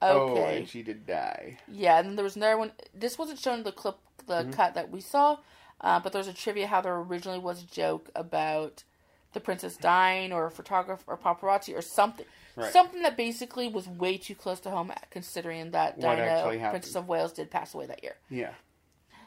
[0.01, 0.57] Oh, Okay.
[0.59, 1.57] and she did die.
[1.67, 2.73] Yeah, and then there was another one.
[2.93, 3.97] This wasn't shown in the clip,
[4.27, 5.37] the cut that we saw,
[5.81, 8.83] uh, but there's a trivia how there originally was a joke about
[9.31, 12.25] the princess dying, or a photographer, or paparazzi, or something.
[12.55, 12.71] Right.
[12.71, 16.69] Something that basically was way too close to home, considering that What Diana.
[16.69, 18.15] Princess of Wales, did pass away that year.
[18.29, 18.51] Yeah.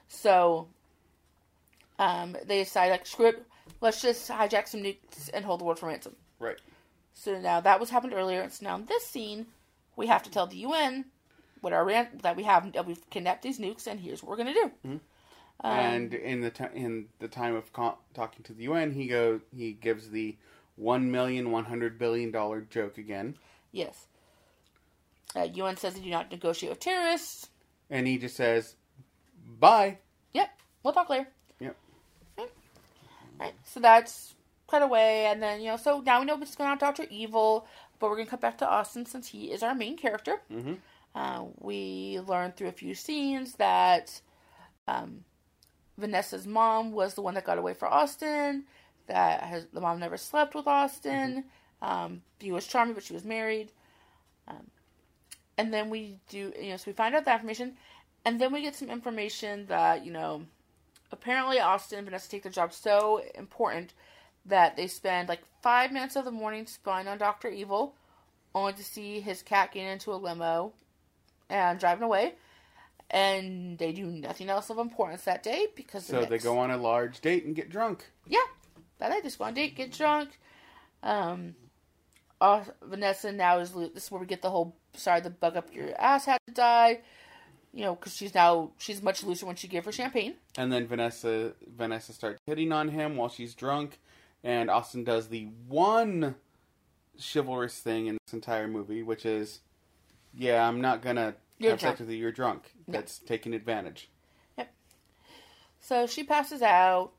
[0.07, 0.69] So,
[1.99, 3.47] um, they decide like, screw it,
[3.81, 6.15] let's just hijack some nukes and hold the world for ransom.
[6.39, 6.59] Right.
[7.15, 9.47] So now that was happened earlier, and so now in this scene,
[9.97, 11.07] we have to tell the UN
[11.63, 14.37] what our ran- that we have that we've kidnapped these nukes, and here's what we're
[14.37, 14.71] gonna do.
[14.85, 15.01] Um,
[15.65, 19.41] and in the ti in the time of co- talking to the UN, he go
[19.57, 20.37] he gives the
[20.77, 23.37] one million one hundred billion dollar joke again,
[23.73, 24.07] yes,
[25.35, 27.49] uh, UN says they do not negotiate with terrorists.
[27.89, 28.77] and he just says,
[29.59, 29.97] "Bye."
[30.35, 30.51] Yep,
[30.83, 31.29] we'll talk later.
[33.39, 34.35] Right, so that's
[34.69, 37.67] cut away, and then you know, so now we know what's going on Doctor Evil,
[37.99, 40.41] but we're gonna cut back to Austin since he is our main character.
[40.53, 40.75] Mm-hmm.
[41.15, 44.21] Uh, we learned through a few scenes that
[44.87, 45.25] um,
[45.97, 48.65] Vanessa's mom was the one that got away for Austin.
[49.07, 51.45] That has, the mom never slept with Austin.
[51.81, 53.73] Um, he was charming, but she was married.
[54.49, 54.67] Um,
[55.57, 57.77] and then we do, you know, so we find out that information,
[58.25, 60.43] and then we get some information that you know,
[61.13, 63.93] apparently Austin and Vanessa take their job so important
[64.45, 67.95] that they spend like five minutes of the morning spying on Doctor Evil,
[68.55, 70.73] only to see his cat get into a limo
[71.49, 72.35] and driving away.
[73.11, 76.73] And they do nothing else of importance that day because the So they go on
[76.73, 78.05] a large date and get drunk.
[78.27, 78.39] yeah,
[78.99, 80.41] that I just go on a date, get drunk.
[81.03, 81.55] Um,
[82.41, 85.73] uh, Vanessa now is this is where we get the whole sorry the bug up
[85.73, 87.01] your ass had to die.
[87.77, 90.37] You know, because she's now she's much looser when she gave her champagne.
[90.57, 94.01] And then Vanessa Vanessa starts hitting on him while she's drunk,
[94.43, 96.37] and Austin does the one
[97.21, 99.61] chivalrous thing in this entire movie, which is,
[100.35, 101.99] yeah, I'm not gonna You're have drunk.
[101.99, 102.17] sex with you.
[102.17, 102.73] You're drunk.
[102.87, 102.93] Yeah.
[102.93, 104.09] That's taking advantage.
[104.57, 104.73] Yep.
[105.79, 107.13] So she passes out.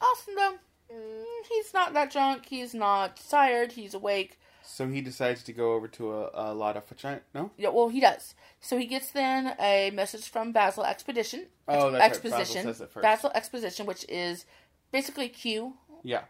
[0.00, 0.54] Austin, though,
[0.92, 2.46] mm, he's not that drunk.
[2.46, 3.70] He's not tired.
[3.70, 4.40] He's awake.
[4.72, 7.20] So he decides to go over to a, a lot of vagina.
[7.34, 8.34] No, Yeah, well, he does.
[8.58, 11.48] So he gets then a message from Basil Expedition.
[11.68, 12.10] Oh, that's right.
[12.10, 12.64] Exposition.
[12.64, 13.02] Basil says it first.
[13.02, 14.46] Basil Exposition, which is
[14.90, 15.74] basically Q.
[16.02, 16.22] yeah,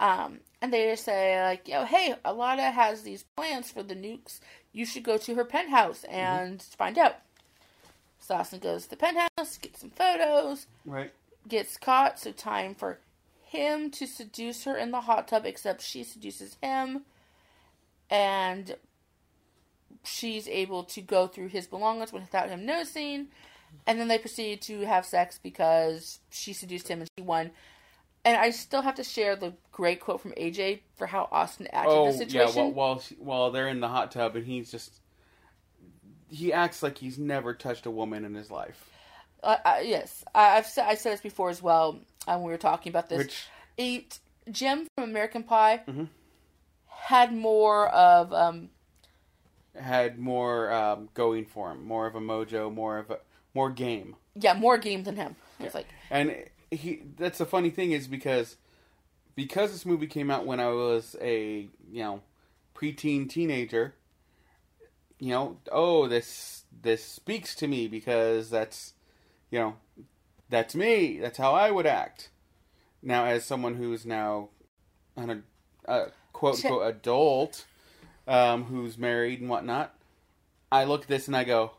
[0.00, 4.40] Um, and they say like, yo, hey, Alana has these plans for the nukes.
[4.72, 7.16] You should go to her penthouse and find out.
[8.18, 11.12] So goes to the penthouse, gets some photos, right.
[11.46, 12.18] gets caught.
[12.18, 13.00] So time for
[13.44, 17.02] him to seduce her in the hot tub, except she seduces him,
[18.10, 18.76] and
[20.04, 23.28] she's able to go through his belongings without him noticing.
[23.86, 27.50] And then they proceed to have sex because she seduced him and she won.
[28.24, 31.92] And I still have to share the great quote from AJ for how Austin acted
[31.92, 32.62] in Oh the yeah, situation.
[32.62, 35.00] while, while she- while they're in the hot tub and he's just
[36.28, 38.90] he acts like he's never touched a woman in his life.
[39.44, 42.50] Uh, uh, yes, I, I've said I said this before as well uh, when we
[42.50, 43.18] were talking about this.
[43.18, 43.44] Which
[43.76, 44.18] It,
[44.50, 46.08] Jim from American Pie Mhm.
[47.06, 48.68] Had more of um,
[49.80, 53.18] had more um, going for him, more of a mojo, more of a
[53.54, 54.16] more game.
[54.34, 55.36] yeah more game than him.
[55.60, 56.34] It's like And
[56.72, 58.56] he that's the funny thing is because
[59.36, 62.22] because this movie came out when I was a, you know,
[62.74, 63.94] preteen teenager,
[65.20, 68.94] you know, oh, this this speaks to me because that's
[69.52, 69.76] you know,
[70.50, 71.20] that's me.
[71.20, 72.30] That's how I would act.
[73.00, 74.48] Now as someone who's now
[75.16, 75.44] an
[75.84, 77.64] a quote unquote adult,
[78.28, 79.94] um, who's married and whatnot,
[80.70, 81.72] I look at this and I go,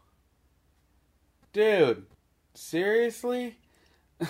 [1.54, 2.08] Dude,
[2.56, 3.60] seriously?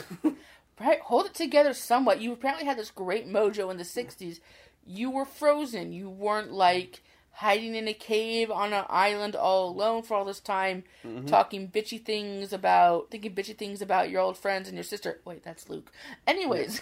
[0.80, 2.20] right, hold it together somewhat.
[2.20, 4.42] You apparently had this great mojo in the '60s.
[4.86, 5.94] You were frozen.
[5.94, 10.40] You weren't like hiding in a cave on an island all alone for all this
[10.42, 10.84] time,
[11.28, 15.22] talking bitchy things about thinking bitchy things about your old friends and your sister.
[15.24, 15.90] Wait, that's Luke.
[16.26, 16.82] Anyways,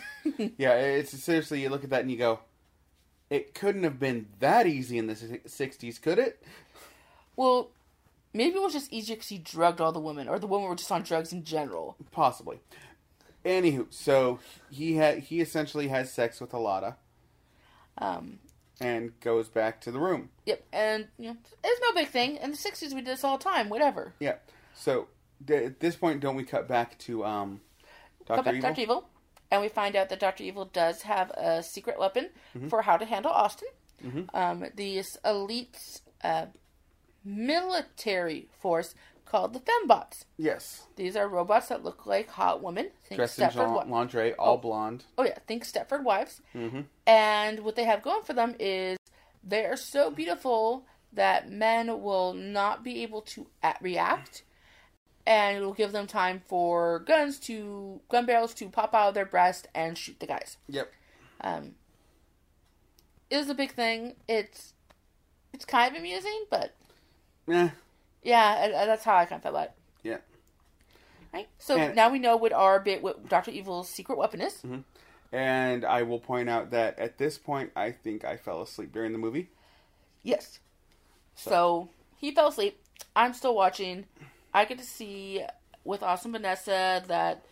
[0.57, 1.61] Yeah, it's seriously.
[1.61, 2.39] You look at that and you go,
[3.29, 6.41] "It couldn't have been that easy in the '60s, could it?"
[7.35, 7.71] well,
[8.33, 10.75] maybe it was just easier because he drugged all the women, or the women were
[10.75, 11.95] just on drugs in general.
[12.11, 12.59] Possibly.
[13.43, 14.39] Anywho, so
[14.71, 16.95] he had he essentially has sex with Alotta
[17.97, 18.39] Um,
[18.81, 20.29] and goes back to the room.
[20.45, 22.37] Yep, and you know, it's no big thing.
[22.37, 23.69] In the '60s, we did this all the time.
[23.69, 24.13] Whatever.
[24.19, 24.35] Yeah.
[24.73, 25.07] So
[25.43, 27.61] d- at this point, don't we cut back to um,
[28.25, 28.73] Doctor Evil?
[28.77, 29.09] Evil,
[29.51, 32.67] and we find out that Doctor Evil does have a secret weapon Mm-hmm.
[32.69, 33.67] for how to handle Austin.
[34.33, 35.77] Um, these elite
[36.23, 36.45] uh,
[37.23, 38.93] military force
[39.25, 40.25] called the Fembots.
[40.37, 42.89] Yes, These are robots that look like hot women.
[43.05, 44.57] Think dressed in Jean- lingerie, all Oh.
[44.57, 45.03] blonde.
[45.17, 46.41] oh yeah, think Stepford Wives.
[46.53, 46.81] Mm-hmm.
[47.07, 48.97] And what they have going for them is
[49.43, 54.43] they are so beautiful that men will not be able to a- react,
[55.25, 59.13] and it will give them time for guns to gun barrels to pop out of
[59.13, 60.57] their breast and shoot the guys.
[60.67, 60.91] Yep.
[61.41, 61.75] Um,
[63.29, 64.15] it is a big thing.
[64.27, 64.73] It's
[65.53, 66.73] it's kind of amusing, but
[67.47, 67.71] Yeah.
[68.23, 69.71] yeah, that's how I kind of felt about it.
[70.03, 70.17] Yeah.
[71.33, 71.47] Right.
[71.57, 74.61] So And- now we know what our bit what Doctor Evil's secret weapon is.
[75.31, 79.11] And I will point out that at this point, I think I fell asleep during
[79.11, 79.49] the movie.
[80.23, 80.59] Yes.
[81.35, 82.81] So he fell asleep.
[83.15, 84.05] I'm still watching.
[84.55, 85.43] I get to see
[85.83, 87.45] with Austin Vanessa that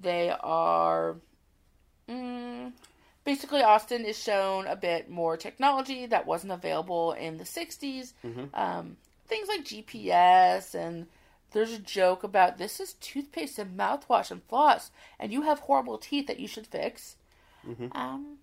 [0.00, 1.16] they are.
[2.08, 2.72] Mm,
[3.24, 8.14] basically, Austin is shown a bit more technology that wasn't available in the 60s.
[8.54, 8.96] Um,
[9.28, 11.08] things like GPS, and
[11.52, 14.90] there's a joke about this is toothpaste and mouthwash and floss,
[15.20, 17.16] and you have horrible teeth that you should fix.
[17.92, 18.38] Um,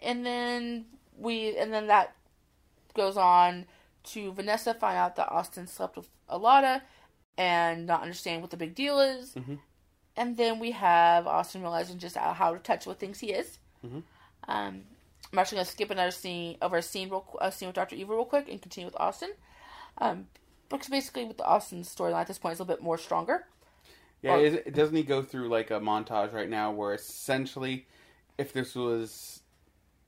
[0.00, 0.84] and then
[1.18, 2.14] we, and then that
[2.94, 3.66] goes on
[4.04, 6.82] to Vanessa find out that Austin slept with Alotta
[7.38, 9.34] and not understand what the big deal is.
[10.16, 13.58] And then we have Austin realizing just how how to touch what thinks he is.
[14.48, 14.82] Um,
[15.32, 17.96] I'm actually going to skip another scene over a scene, real, a scene with Doctor
[17.96, 19.30] Evil real quick and continue with Austin.
[19.98, 20.26] Um,
[20.68, 23.46] because basically, with the Austin storyline at this point, is a little bit more stronger.
[24.22, 27.86] Yeah, it, doesn't he go through like a montage right now where essentially,
[28.38, 29.40] if this was,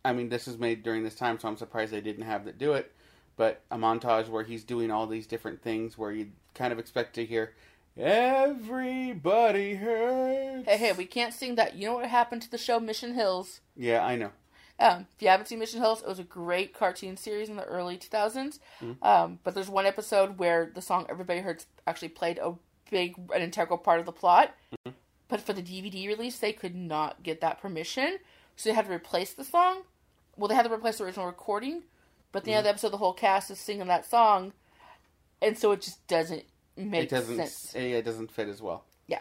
[0.05, 2.59] I mean, this was made during this time, so I'm surprised they didn't have that
[2.59, 2.93] do it.
[3.37, 7.15] But a montage where he's doing all these different things where you kind of expect
[7.15, 7.55] to hear,
[7.97, 11.75] "Everybody hurts." Hey, hey, we can't sing that.
[11.75, 13.61] You know what happened to the show Mission Hills?
[13.77, 14.31] Yeah, I know.
[14.79, 17.65] Um, if you haven't seen Mission Hills, it was a great cartoon series in the
[17.65, 18.59] early 2000s.
[19.03, 22.55] Um, but there's one episode where the song Everybody Hurts actually played a
[22.91, 24.55] big, an integral part of the plot.
[25.29, 28.19] But for the DVD release, they could not get that permission.
[28.57, 29.83] So they had to replace the song.
[30.37, 31.85] Well, they had to replace the original recording.
[32.33, 34.53] But at the end of the episode, the whole cast is singing that song.
[35.45, 36.45] And so it just doesn't
[36.77, 37.37] make It doesn't.
[37.37, 37.73] sense.
[37.75, 38.85] Yeah, it doesn't fit as well.
[39.07, 39.21] Yeah.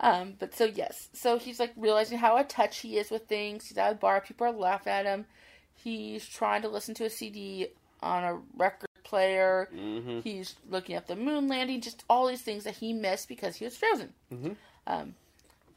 [0.00, 3.66] Um, but so yes, so he's like realizing how of touch he is with things.
[3.68, 5.26] He's at a bar, people are laughing at him.
[5.74, 7.68] He's trying to listen to a CD
[8.02, 9.68] on a record player.
[9.74, 10.20] Mm-hmm.
[10.20, 13.64] He's looking at the moon landing, just all these things that he missed because he
[13.64, 14.12] was frozen.
[14.32, 14.56] Mhm.
[14.86, 15.14] Um,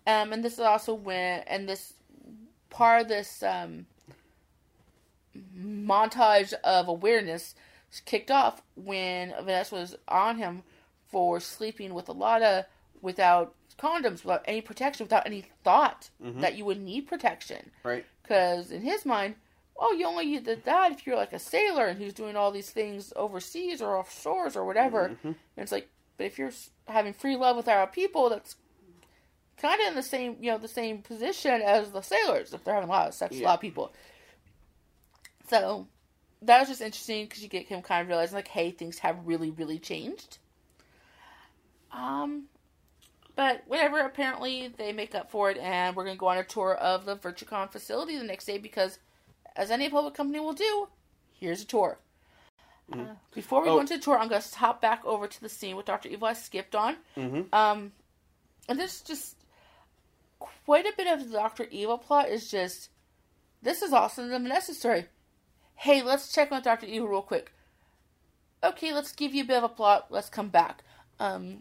[0.06, 1.94] um, and this is also when, and this
[2.70, 3.86] part of this um,
[5.58, 7.56] montage of awareness
[8.06, 10.64] kicked off when Vanessa was on him
[11.08, 12.66] for sleeping with Alotta
[13.02, 16.42] without condoms, without any protection, without any thought Mhm.
[16.42, 17.72] that you would need protection.
[17.84, 18.06] Right.
[18.24, 19.36] Because in his mind,
[19.78, 22.72] oh, you only did that if you're like a sailor and who's doing all these
[22.72, 25.10] things overseas or offshores or whatever.
[25.10, 25.24] Mhm.
[25.24, 26.52] And it's like, but if you're
[26.88, 28.56] having free love with our people, that's
[29.58, 32.74] kind of in the same, you know, the same position as the sailors if they're
[32.74, 33.94] having a lot of sex with a lot of people.
[35.48, 35.88] So
[36.48, 39.18] that was just interesting because you get him kind of realizing like, hey, things have
[39.26, 40.38] really, really changed.
[41.92, 42.46] Um,
[43.36, 44.00] but whatever.
[44.00, 47.16] Apparently, they make up for it, and we're gonna go on a tour of the
[47.16, 49.00] Virtucon facility the next day because,
[49.56, 50.88] as any public company will do,
[51.40, 52.00] here's a tour.
[52.92, 53.76] Uh, before we Oh.
[53.76, 56.28] go into the tour, I'm gonna hop back over to the scene with Doctor Evil
[56.30, 56.96] I skipped on.
[57.18, 57.54] Mm-hmm.
[57.54, 57.92] Um,
[58.70, 59.36] and this just
[60.40, 62.90] quite a bit of the Doctor Evil plot is just
[63.62, 65.08] this is awesome and necessary.
[65.78, 67.52] Hey, let's check on Doctor Evil real quick.
[68.64, 70.08] Okay, let's give you a bit of a plot.
[70.10, 70.84] Let's come back.
[71.20, 71.60] Um,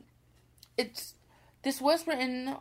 [0.78, 1.14] it's
[1.62, 2.56] this was written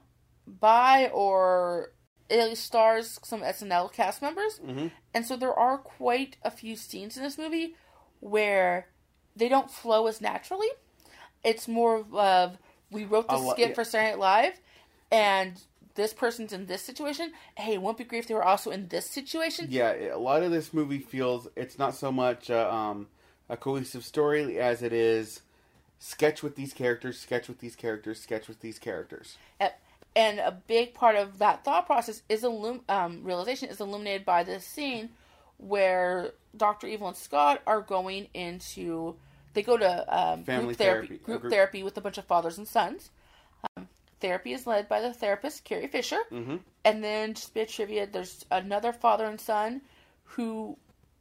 [0.46, 1.92] by or
[2.30, 4.92] it stars some SNL cast members, Mhm.
[5.14, 7.76] and so there are quite a few scenes in this movie
[8.20, 8.90] where
[9.36, 10.70] they don't flow as naturally.
[11.44, 12.58] It's more of
[12.92, 13.76] we wrote the lo- skit yeah.
[13.76, 14.60] for Saturday Night Live,
[15.12, 15.62] and
[15.96, 17.32] this person's in this situation.
[17.56, 19.68] Hey, it won't be great if they were also in this situation.
[19.70, 23.08] Yeah, a lot of this movie feels it's not so much uh, um,
[23.50, 25.42] a cohesive story as it is
[26.00, 29.38] sketch with these characters, sketch with these characters, sketch with these characters.
[30.16, 34.44] And a big part of that thought process is illum- um, realization is illuminated by
[34.44, 35.10] this scene
[35.58, 39.16] where Doctor Evil and Scott are going into
[39.54, 41.24] they go to um, Family group therapy, therapy.
[41.24, 43.12] group group- therapy with a bunch of fathers and sons.
[43.78, 43.88] Um,
[44.20, 46.58] therapy is led by the therapist Carrie Fisher, Mm-hmm.
[46.84, 48.08] and then just a bit of trivia.
[48.08, 49.82] There's another father and son
[50.24, 50.78] who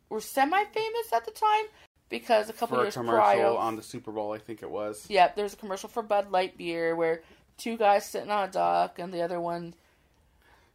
[0.09, 1.65] were semi-famous at the time
[2.09, 5.07] because a couple a years commercial prior, on the Super Bowl, I think it was.
[5.09, 7.23] Yep, there's a commercial for Bud Light beer where
[7.59, 9.75] two guys sitting on a dock and the other one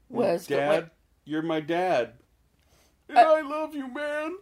[0.10, 0.90] was Dad,
[1.26, 2.14] you're my dad.
[3.08, 4.38] And Uh, I love you, man.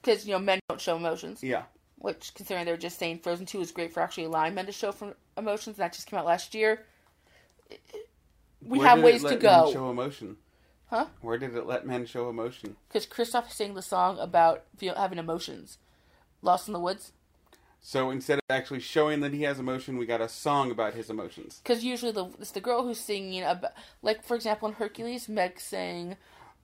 [0.00, 1.42] because you know men don't show emotions.
[1.42, 1.64] Yeah.
[1.96, 4.72] Which, considering they were just saying Frozen Two is great for actually allowing men to
[4.72, 6.84] show from emotions, and that just came out last year.
[8.64, 9.70] We Where have did ways it to go.
[9.72, 10.36] Show emotion.
[10.90, 11.06] Huh?
[11.20, 12.76] Where did it let men show emotion?
[12.88, 15.78] Because Kristoff sang the song about feel, having emotions.
[16.40, 17.12] Lost in the Woods.
[17.80, 21.10] So instead of actually showing that he has emotion, we got a song about his
[21.10, 21.60] emotions.
[21.62, 25.60] Because usually the it's the girl who's singing about, like for example in Hercules, Meg
[25.60, 26.16] sang.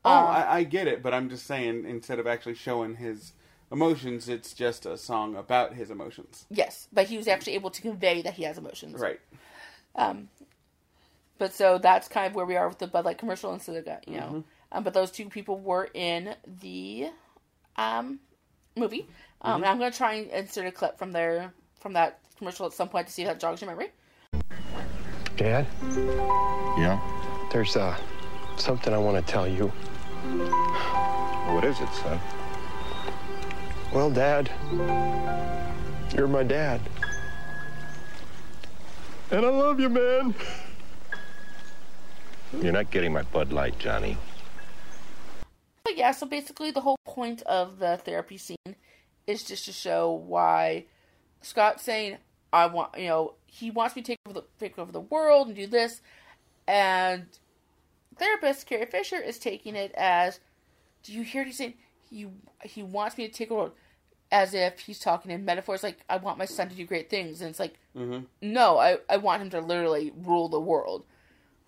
[0.05, 3.33] Oh, um, I, I get it, but I'm just saying instead of actually showing his
[3.71, 6.47] emotions, it's just a song about his emotions.
[6.51, 9.01] Yes, but he was actually able to convey that he has emotions.
[9.01, 9.21] Right.
[9.97, 10.29] Um,
[11.39, 13.85] but so that's kind of where we are with the Bud Light commercial instead of
[13.87, 14.27] that, you know.
[14.27, 14.41] Mm-hmm.
[14.73, 17.09] Um, but those two people were in the
[17.77, 18.21] um,
[18.77, 19.07] movie.
[19.43, 19.63] Um, Mm-hmm.
[19.63, 22.73] and I'm going to try and insert a clip from their from that commercial at
[22.73, 23.91] some point to see if that jogs your memory.
[25.37, 25.67] Dad,
[26.79, 26.99] Yeah?
[27.53, 27.95] there's uh,
[28.57, 29.69] something I want to tell you.
[31.53, 32.19] What is it, son?
[33.93, 34.51] Well, Dad,
[36.17, 36.81] you're my dad.
[39.31, 40.35] And I love you, man.
[42.63, 44.17] You're not getting my Bud Light, Johnny.
[45.85, 48.77] But yeah, so basically the whole point of the therapy scene
[49.27, 50.87] is just to show why
[51.43, 52.19] Scott's saying,
[52.53, 55.49] I want, you know, he wants me to take over the, take over the world
[55.49, 56.01] and do this.
[56.67, 57.27] And
[58.17, 60.41] therapist, Carrie Fisher, is taking it as,
[61.03, 61.75] do you hear what he's saying?
[62.09, 62.29] He,
[62.63, 63.73] he wants me to take over
[64.33, 67.41] as if he's talking in metaphors like, I want my son to do great things.
[67.41, 68.25] And it's like, Mm-hmm.
[68.43, 71.05] no, I, I want him to literally rule the world.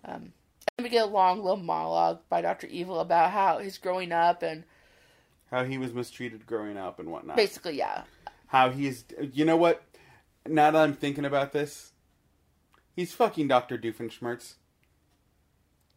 [0.03, 0.33] Um,
[0.77, 2.67] and we get a long little monologue by Dr.
[2.67, 4.63] Evil about how he's growing up and
[5.49, 7.35] How he was mistreated growing up and whatnot.
[7.35, 8.03] basically, yeah.
[8.47, 9.03] How he's.
[9.33, 9.83] You know what?
[10.47, 11.91] Now that I'm thinking about this,
[12.95, 13.77] he's fucking Dr.
[13.77, 14.53] Doofenshmirtz.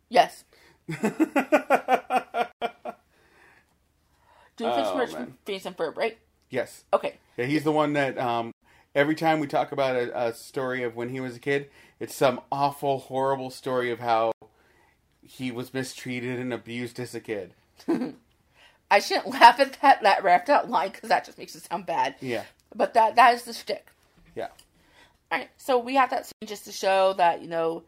[0.08, 0.44] Yes.
[0.90, 2.50] Doofus
[4.62, 6.18] Oh, from Phineas and Ferb, right?
[6.50, 6.84] Yes.
[6.92, 7.14] Okay.
[7.36, 8.52] Yeah, he's the one that um,
[8.94, 11.70] every time we talk about a, a story of when he was a kid,
[12.00, 14.32] it's some awful, horrible story of how
[15.30, 17.54] he was mistreated and abused as a kid.
[18.90, 21.86] I shouldn't laugh at that that wrapped out line because that just makes it sound
[21.86, 22.16] bad.
[22.20, 22.42] Yeah.
[22.74, 23.86] But that that is the shtick.
[24.34, 24.48] Yeah.
[25.30, 27.84] All right, so we have that scene just to show that you know,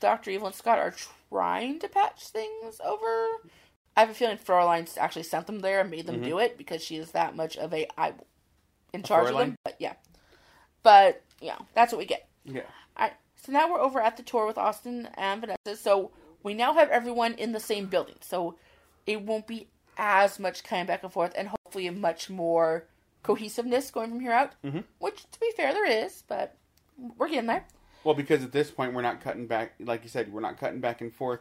[0.00, 0.92] Doctor Evil and Scott are
[1.30, 3.28] trying to patch things over.
[3.96, 6.24] I have a feeling Fräulein actually sent them there and made them mm-hmm.
[6.24, 8.14] do it because she is that much of a I
[8.92, 9.54] in charge of them.
[9.64, 9.94] But yeah,
[10.82, 12.26] but yeah, that's what we get.
[12.44, 12.62] Yeah.
[12.96, 15.80] All right, so now we're over at the tour with Austin and Vanessa.
[15.80, 16.10] So
[16.44, 18.54] we now have everyone in the same building, so
[19.06, 19.66] it won't be
[19.96, 22.86] as much kind of back and forth, and hopefully a much more
[23.24, 24.52] cohesiveness going from here out.
[24.62, 24.80] Mm-hmm.
[24.98, 26.54] Which, to be fair, there is, but
[27.18, 27.64] we're getting there.
[28.04, 30.80] Well, because at this point we're not cutting back, like you said, we're not cutting
[30.80, 31.40] back and forth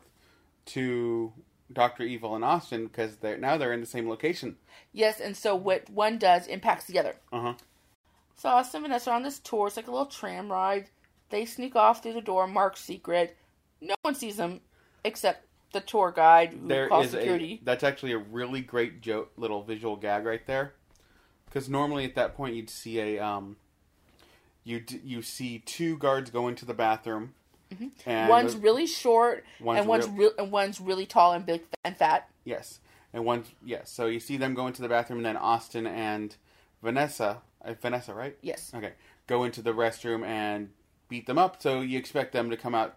[0.67, 1.33] to
[1.71, 4.55] Doctor Evil and Austin because they're now they're in the same location.
[4.93, 7.15] Yes, and so what one does impacts the other.
[7.33, 7.53] Uh huh.
[8.35, 9.67] So Austin and Vanessa are on this tour.
[9.67, 10.89] It's like a little tram ride.
[11.29, 13.35] They sneak off through the door, marked secret.
[13.81, 14.61] No one sees them
[15.03, 17.59] except the tour guide who There calls is security.
[17.61, 20.73] a that's actually a really great joke, little visual gag right there.
[21.45, 23.57] Because normally at that point you'd see a um,
[24.63, 27.33] you you see two guards go into the bathroom,
[28.05, 31.61] and one's really short, one's and one's real- real, and one's really tall and big
[31.83, 32.29] and fat.
[32.43, 32.79] yes,
[33.13, 33.91] and one's yes.
[33.91, 36.35] So you see them go into the bathroom, and then Austin and
[36.81, 38.35] Vanessa, uh, Vanessa, right?
[38.41, 38.71] Yes.
[38.73, 38.93] Okay,
[39.27, 40.69] go into the restroom and
[41.09, 41.61] beat them up.
[41.61, 42.95] So you expect them to come out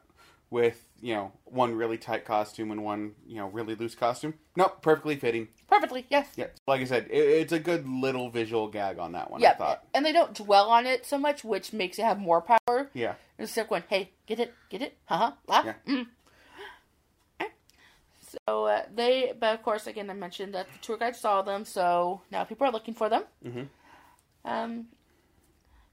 [0.51, 4.35] with you know one really tight costume and one you know really loose costume.
[4.57, 5.49] Nope, perfectly fitting.
[5.69, 6.29] Perfectly, yes.
[6.37, 9.41] Yeah, like I said, it, it's a good little visual gag on that one.
[9.41, 9.85] I Yeah, thought.
[9.95, 12.91] and they don't dwell on it so much, which makes it have more power.
[12.95, 15.75] Yeah, Instead of going, "Hey, get it, get it, haha, laugh." Yeah.
[15.87, 16.07] Mm.
[18.49, 21.65] So uh, they, but of course, again, I mentioned that the tour guide saw them,
[21.65, 23.25] so now people are looking for them.
[23.45, 23.63] Mm-hmm.
[24.45, 24.87] Um.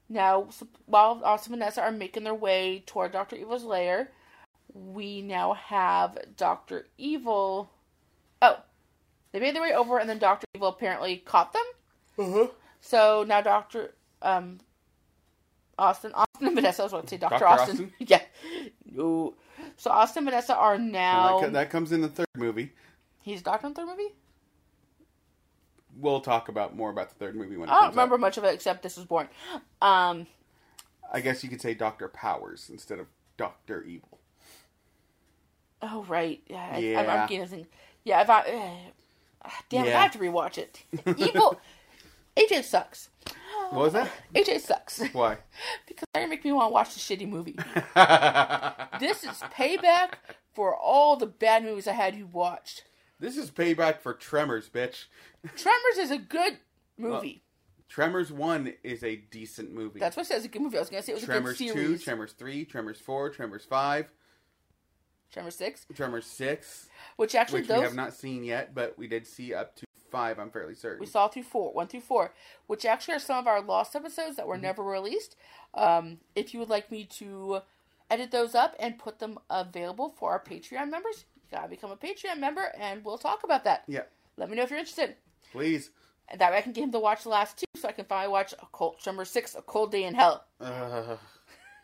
[0.10, 0.50] Now,
[0.86, 4.12] while Austin and Vanessa are making their way toward Doctor Evil's lair,
[4.74, 7.72] we now have Doctor Evil.
[8.42, 8.58] Oh,
[9.32, 11.64] they made their way over, and then Doctor Evil apparently caught them.
[12.20, 12.48] uh-huh.
[12.82, 14.60] So now Doctor um
[15.78, 17.48] Austin Austin and Vanessa I was about to say Doctor Dr.
[17.48, 17.70] Austin.
[17.72, 17.94] Austin?
[18.00, 18.22] yeah.
[18.92, 19.36] No.
[19.78, 22.74] So Austin and Vanessa are now that, that comes in the third movie.
[23.22, 24.14] he's Doctor in the third movie?
[25.96, 28.22] We'll talk about more about the third movie when it I don't comes remember up.
[28.22, 29.30] much of it except this was born.
[29.82, 30.28] Um
[31.12, 33.08] I guess you could say Doctor Powers instead of
[33.38, 34.20] Doctor Evil.
[35.84, 36.42] Oh right.
[36.48, 37.22] Yeah, I, I'm, Yeah.
[37.22, 37.68] I'm getting thing.
[38.04, 38.40] Yeah, if I
[39.46, 40.00] uh, damn Yeah.
[40.00, 40.84] I have to rewatch it.
[41.18, 41.60] Evil
[42.36, 43.10] AJ sucks.
[43.70, 44.12] What was that?
[44.36, 45.02] AJ sucks.
[45.14, 45.38] Why?
[45.88, 47.56] because gonna make me want to watch the shitty movie.
[49.00, 50.14] this is payback
[50.54, 52.84] for all the bad movies I had you watched.
[53.20, 55.06] this is payback for Tremors, bitch.
[55.56, 56.58] Tremors is a good
[56.98, 57.44] movie.
[57.94, 60.00] Tremors One is a decent movie.
[60.00, 60.36] That's what I.
[60.36, 60.78] It's a good movie.
[60.78, 62.00] I was gonna say it was Tremors a good series.
[62.00, 62.04] Two.
[62.04, 64.12] Tremors Three, Tremors Four, Tremors Five,
[65.34, 69.26] Tremors six, Tremors Six, which actually which we have not seen yet, but we did
[69.28, 70.38] see up to five.
[70.40, 71.00] I'm fairly certain.
[71.00, 72.32] we saw through four, one through four,
[72.68, 74.64] which actually are some of our lost episodes that were Mm-hmm.
[74.64, 75.36] never released.
[75.74, 77.62] Um, if you would like me to
[78.12, 81.96] edit those up and put them available for our Patreon members, you gotta become a
[81.98, 83.84] Patreon member, and we'll talk about that.
[83.88, 84.04] Yeah,
[84.38, 85.16] Let me know if you're interested.
[85.52, 85.90] please.
[86.30, 88.06] And that way I can get him to watch the last two, so I can
[88.06, 90.46] finally watch a cold Tremor six, a cold day in hell.
[90.62, 91.18] Uh,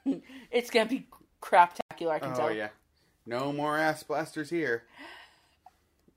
[0.51, 1.07] It's gonna be
[1.41, 2.11] craptacular.
[2.11, 2.45] I can tell.
[2.45, 2.53] oh tell.
[2.53, 2.69] yeah,
[3.29, 4.83] no more ass blasters here.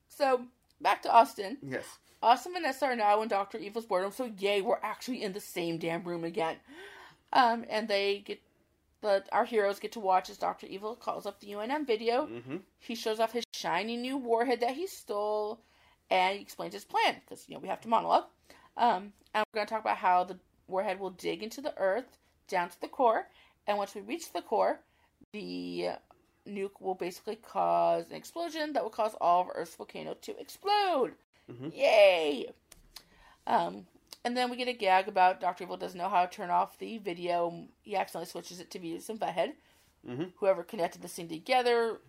[0.09, 0.43] So
[0.81, 1.59] back to Austin.
[1.63, 1.85] Yes.
[2.23, 5.41] Austin and Vanessa are now in Doctor Evil's boardroom, so yay, we're actually in the
[5.41, 6.57] same damn room again.
[7.33, 8.41] Um, and they get
[9.01, 12.27] the our heroes get to watch as Doctor Evil calls up the UNM video.
[12.27, 12.57] Mm-hmm.
[12.79, 15.61] He shows off his shiny new warhead that he stole,
[16.11, 18.25] and he explains his plan because you know we have to monologue.
[18.77, 20.39] Um, and we're going to talk about how the
[20.69, 22.17] warhead will dig into the Earth
[22.49, 23.27] down to the core,
[23.67, 24.79] and once we reach the core,
[25.33, 25.91] the
[26.47, 31.13] nuke will basically cause an explosion that will cause all of Earth's volcano to explode.
[31.51, 31.75] Mhm.
[31.75, 32.51] Yay!
[33.47, 33.87] Um,
[34.25, 35.65] and then we get a gag about Dr.
[35.65, 37.67] Evil doesn't know how to turn off the video.
[37.83, 39.55] He accidentally switches it to Beavis and Butthead.
[40.07, 40.33] Mhm.
[40.37, 42.01] Whoever connected the scene together.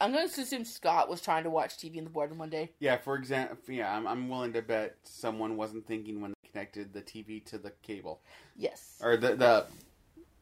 [0.00, 2.72] I'm going to assume Scott was trying to watch TV in the boardroom one day.
[2.80, 2.96] Yeah.
[2.96, 7.02] For example, yeah, I'm, I'm willing to bet someone wasn't thinking when they connected the
[7.02, 8.20] TV to the cable
[8.56, 8.98] Yes.
[9.02, 9.66] or the the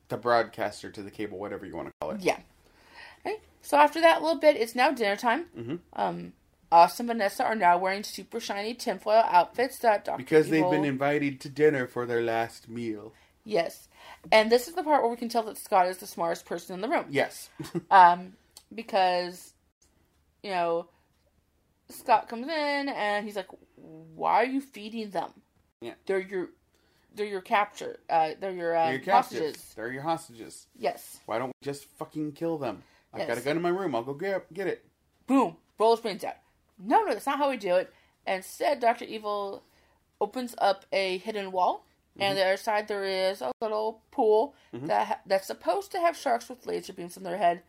[0.08, 2.20] the broadcaster to the cable, whatever you want to call it.
[2.20, 2.40] Yeah.
[3.24, 3.36] Okay.
[3.62, 5.46] So after that little bit, it's now dinner time.
[5.56, 5.78] Mhm.
[5.92, 6.32] Um,
[6.72, 10.18] Austin and Vanessa are now wearing super shiny tinfoil outfits that Dr.
[10.18, 13.12] Because they've been invited to dinner for their last meal.
[13.44, 13.88] Yes.
[14.30, 16.74] And this is the part where we can tell that Scott is the smartest person
[16.74, 17.06] in the room.
[17.10, 17.48] Yes.
[17.90, 18.34] Um,
[18.72, 19.52] because,
[20.42, 20.88] you know,
[21.88, 23.48] Scott comes in and he's like,
[24.14, 25.32] "Why are you feeding them?
[25.80, 25.94] Yeah.
[26.06, 26.50] they're your,
[27.14, 27.98] they're your capture.
[28.08, 29.72] Uh, they're your, uh, They're your hostages.
[29.74, 30.66] They're your hostages.
[30.76, 31.18] Yes.
[31.26, 32.82] Why don't we just fucking kill them?
[33.12, 33.94] I've got a gun in my room.
[33.94, 34.84] I'll go get get it.
[35.26, 35.56] Boom.
[35.78, 36.36] Roll his brains out.
[36.78, 37.92] No, no, that's not how we do it.
[38.26, 39.62] Instead, Doctor Evil
[40.20, 41.84] opens up a hidden wall,
[42.18, 44.86] and on the other side there is a little pool mm-hmm.
[44.86, 47.62] that ha- that's supposed to have sharks with laser beams on their head.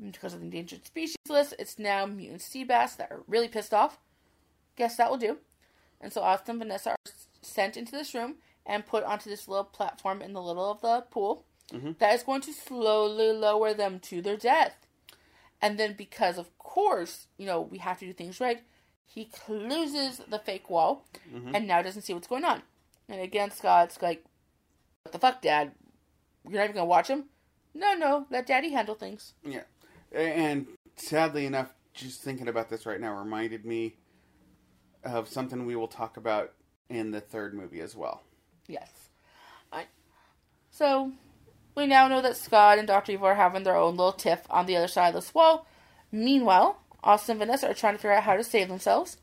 [0.00, 3.72] Because of the endangered species list, it's now mutant sea bass that are really pissed
[3.72, 3.98] off.
[4.76, 5.38] Guess that will do.
[6.00, 7.12] And so Austin and Vanessa are
[7.42, 11.02] sent into this room and put onto this little platform in the middle of the
[11.10, 11.92] pool Mm-hmm.
[11.98, 14.76] that is going to slowly lower them to their death.
[15.62, 18.60] And then, because of course, you know, we have to do things right,
[19.06, 21.54] he closes the fake wall mm-hmm.
[21.54, 22.62] and now doesn't see what's going on.
[23.08, 24.24] And again, Scott's like,
[25.02, 25.72] What the fuck, Dad?
[26.44, 27.24] You're not even gonna watch him?
[27.74, 29.34] No, no, let Daddy handle things.
[29.42, 29.62] Yeah.
[30.12, 33.96] And sadly enough, just thinking about this right now reminded me
[35.04, 36.52] of something we will talk about
[36.88, 38.22] in the third movie as well.
[38.66, 38.90] Yes.
[39.72, 39.86] I,
[40.70, 41.12] so,
[41.74, 43.12] we now know that Scott and Dr.
[43.12, 45.66] Evil are having their own little tiff on the other side of this wall.
[46.12, 49.16] Meanwhile, Austin and Vanessa are trying to figure out how to save themselves.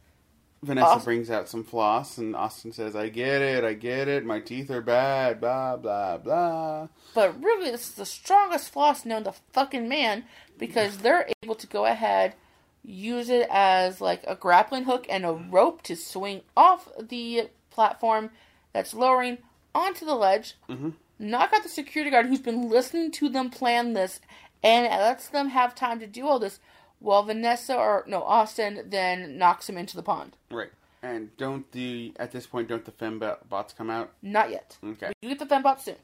[0.63, 4.23] Vanessa Austin- brings out some floss, and Austin says, I get it, I get it,
[4.23, 6.87] my teeth are bad, blah, blah, blah.
[7.15, 10.25] But really, this is the strongest floss known to fucking man
[10.59, 12.35] because they're able to go ahead,
[12.83, 18.29] use it as like a grappling hook and a rope to swing off the platform
[18.71, 19.39] that's lowering
[19.73, 20.89] onto the ledge, mm-hmm.
[21.21, 24.19] Knock out the security guard who's been listening to them plan this,
[24.63, 26.59] and lets them have time to do all this
[26.99, 30.35] while Vanessa or no Austin then knocks him into the pond.
[30.49, 30.71] Right.
[31.03, 34.11] And don't the, at this point, don't the fembots come out?
[34.21, 34.77] Not yet.
[34.83, 35.11] Okay.
[35.21, 35.95] We do get the fembot soon.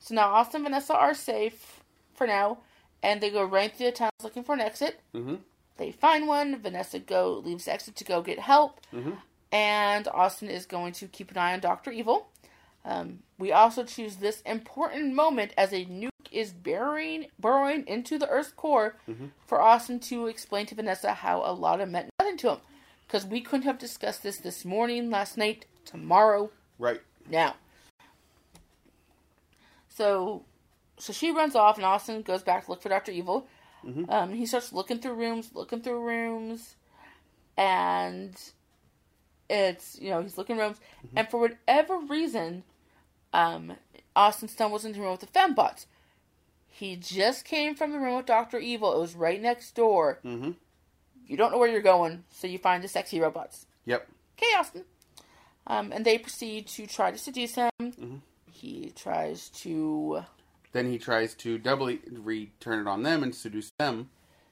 [0.00, 1.80] So now Austin and Vanessa are safe
[2.14, 2.58] for now,
[3.02, 4.98] and they go right through the tunnels looking for an exit.
[5.14, 5.36] Mm-hmm.
[5.76, 6.60] They find one.
[6.60, 9.18] Vanessa go leaves the exit to go get help, Mhm.
[9.52, 12.28] and Austin is going to keep an eye on Doctor Evil.
[12.88, 18.28] Um, we also choose this important moment as a nuke is burrowing burrowing into the
[18.28, 18.96] Earth's core
[19.46, 22.58] for Austin to explain to Vanessa how Alotta meant nothing to him,
[23.06, 27.02] because we couldn't have discussed this this morning, last night, tomorrow, Right.
[27.28, 27.56] now.
[29.88, 30.44] So,
[30.98, 33.46] so she runs off, and Austin goes back to look for Doctor Evil.
[34.08, 36.74] Um, he starts looking through rooms, looking through rooms,
[37.56, 38.34] and
[39.48, 40.78] it's you know he's looking rooms,
[41.16, 42.64] and for whatever reason,
[43.32, 43.74] um,
[44.16, 45.86] Austin stumbles into the room with the fembots.
[46.66, 48.92] He just came from the room with Doctor Evil.
[48.94, 50.20] It was right next door.
[50.24, 50.52] Mm-hmm.
[51.26, 53.66] You don't know where you're going, so you find the sexy robots.
[53.84, 54.08] Yep.
[54.38, 54.84] Okay, Austin.
[55.66, 58.22] Um, and they proceed to try to seduce him.
[58.50, 60.22] He tries to,
[60.72, 64.10] Then he tries to doubly return it on them and seduce them.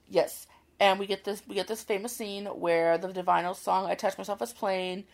[0.08, 0.46] yes.
[0.78, 4.18] And we get this, we get this famous scene where the Divinyls song "I Touch
[4.18, 5.04] Myself" is playing,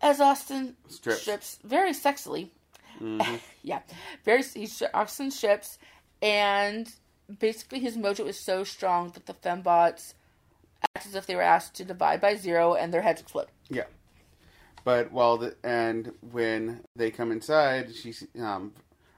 [0.00, 1.22] as Austin Strips.
[1.22, 2.50] strips very sexily.
[3.62, 3.80] yeah,
[4.24, 4.42] very.
[4.42, 5.78] He Austin strips,
[6.22, 6.90] and
[7.38, 10.14] basically his mojo is so strong that the fembots
[10.94, 13.48] act as if they were asked to divide by zero, and their heads explode.
[13.68, 13.84] Yeah.
[14.84, 18.72] But while the and when they come inside, she um,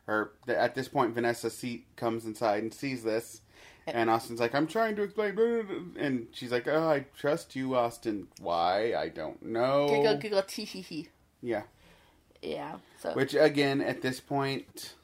[0.06, 3.42] or at this point Vanessa see, comes inside and sees this,
[3.86, 7.06] and Austin's like, "I'm trying to explain," blah, blah, blah," and she's like, "Oh, I
[7.16, 8.28] trust you, Austin.
[8.40, 8.94] Why?
[8.94, 11.08] I don't know." Giggle, giggle, tee hee hee.
[11.42, 11.62] Yeah.
[12.42, 12.76] Yeah.
[13.00, 14.94] So Which again, at this point,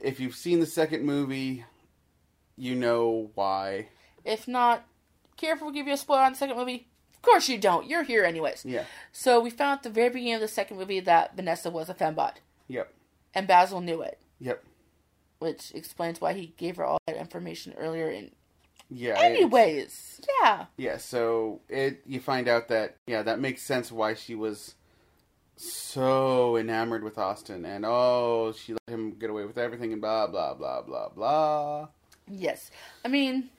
[0.00, 1.64] if you've seen the second movie,
[2.56, 3.88] you know why.
[4.24, 4.84] If not,
[5.36, 6.86] care if we give you a spoiler on the second movie?
[7.14, 7.88] Of course you don't.
[7.88, 8.64] You're here anyways.
[8.64, 8.84] Yeah.
[9.12, 11.94] So we found at the very beginning of the second movie that Vanessa was a
[11.94, 12.34] fembot,
[12.68, 12.92] Yep.
[13.34, 14.64] and Basil knew it, Yep.
[15.38, 18.10] Which explains why he gave her all that information earlier.
[18.10, 18.30] In
[18.90, 19.18] Yeah.
[19.18, 24.34] anyways, yeah, Yeah, so it you find out that yeah, that makes sense why she
[24.34, 24.74] was
[25.56, 30.26] so enamored with Austin and oh, she let him get away with everything and blah
[30.26, 31.88] blah blah blah blah.
[32.28, 32.70] yes.
[33.04, 33.50] I mean,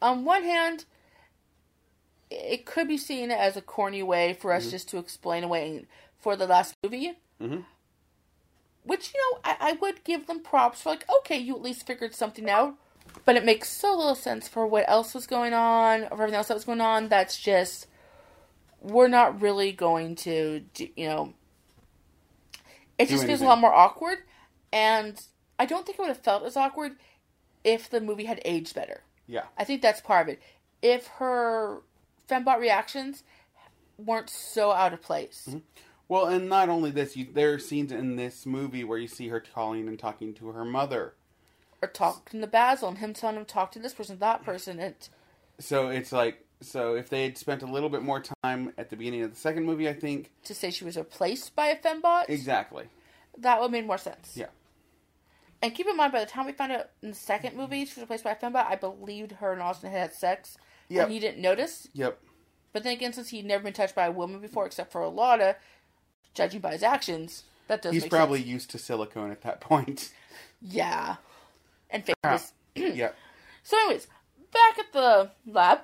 [0.00, 0.84] on one hand,
[2.30, 5.84] it could be seen as a corny way for us just to explain away
[6.18, 7.12] for the last movie.
[7.40, 7.64] Mhm.
[8.84, 11.86] Which, you know, I, I would give them props for, like, okay, you at least
[11.86, 12.74] figured something out.
[13.24, 16.48] But it makes so little sense for what else was going on, or everything else
[16.48, 17.08] that was going on.
[17.08, 17.86] That's just,
[18.80, 21.34] we're not really going to, do, you know,
[22.98, 24.18] it just feels a lot more awkward.
[24.72, 25.20] And
[25.58, 26.92] I don't think it would have felt as awkward
[27.62, 29.02] if the movie had aged better.
[29.26, 29.44] Yeah.
[29.58, 30.42] I think that's part of it.
[30.80, 31.82] If her
[32.28, 33.22] fembot reactions
[33.98, 35.46] weren't so out of place.
[35.48, 35.58] Mm-hmm.
[36.12, 39.28] Well, and not only this, you, there are scenes in this movie where you see
[39.28, 41.14] her calling and talking to her mother.
[41.80, 44.78] Or talking to Basil and him telling him talk to this person, that person.
[44.78, 45.08] It
[45.58, 48.96] So it's like So if they had spent a little bit more time at the
[48.96, 52.28] beginning of the second movie, I think To say she was replaced by a fembot,
[52.28, 52.88] exactly.
[53.38, 54.36] that would have made more sense.
[54.36, 54.48] Yeah.
[55.62, 57.98] And keep in mind, by the time we found out in the second movie she
[57.98, 60.58] was replaced by a fembot, I believed her and Austin had had sex.
[60.90, 61.04] Yep.
[61.04, 61.88] And he didn't notice.
[61.94, 62.18] Yep.
[62.72, 65.56] But then again, since he'd never been touched by a woman before, except for Alotta,
[66.34, 68.50] judging by his actions, that does He's probably sense.
[68.50, 70.12] used to silicone at that point.
[70.60, 71.16] Yeah.
[71.90, 72.28] And Ah.
[72.38, 72.52] famous.
[72.74, 73.16] yep.
[73.64, 74.08] So, anyways,
[74.52, 75.82] back at the lab,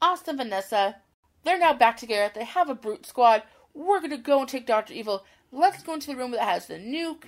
[0.00, 0.96] Austin, Vanessa,
[1.44, 2.32] they're now back together.
[2.34, 3.44] They have a brute squad.
[3.72, 5.24] We're gonna go and take Doctor Evil.
[5.52, 7.24] Let's go into the room that has the nuke,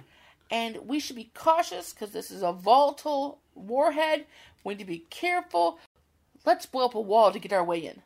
[0.50, 4.26] and we should be cautious because this is a volatile warhead.
[4.64, 5.78] We need to be careful.
[6.44, 8.02] Let's blow up a wall to get our way in.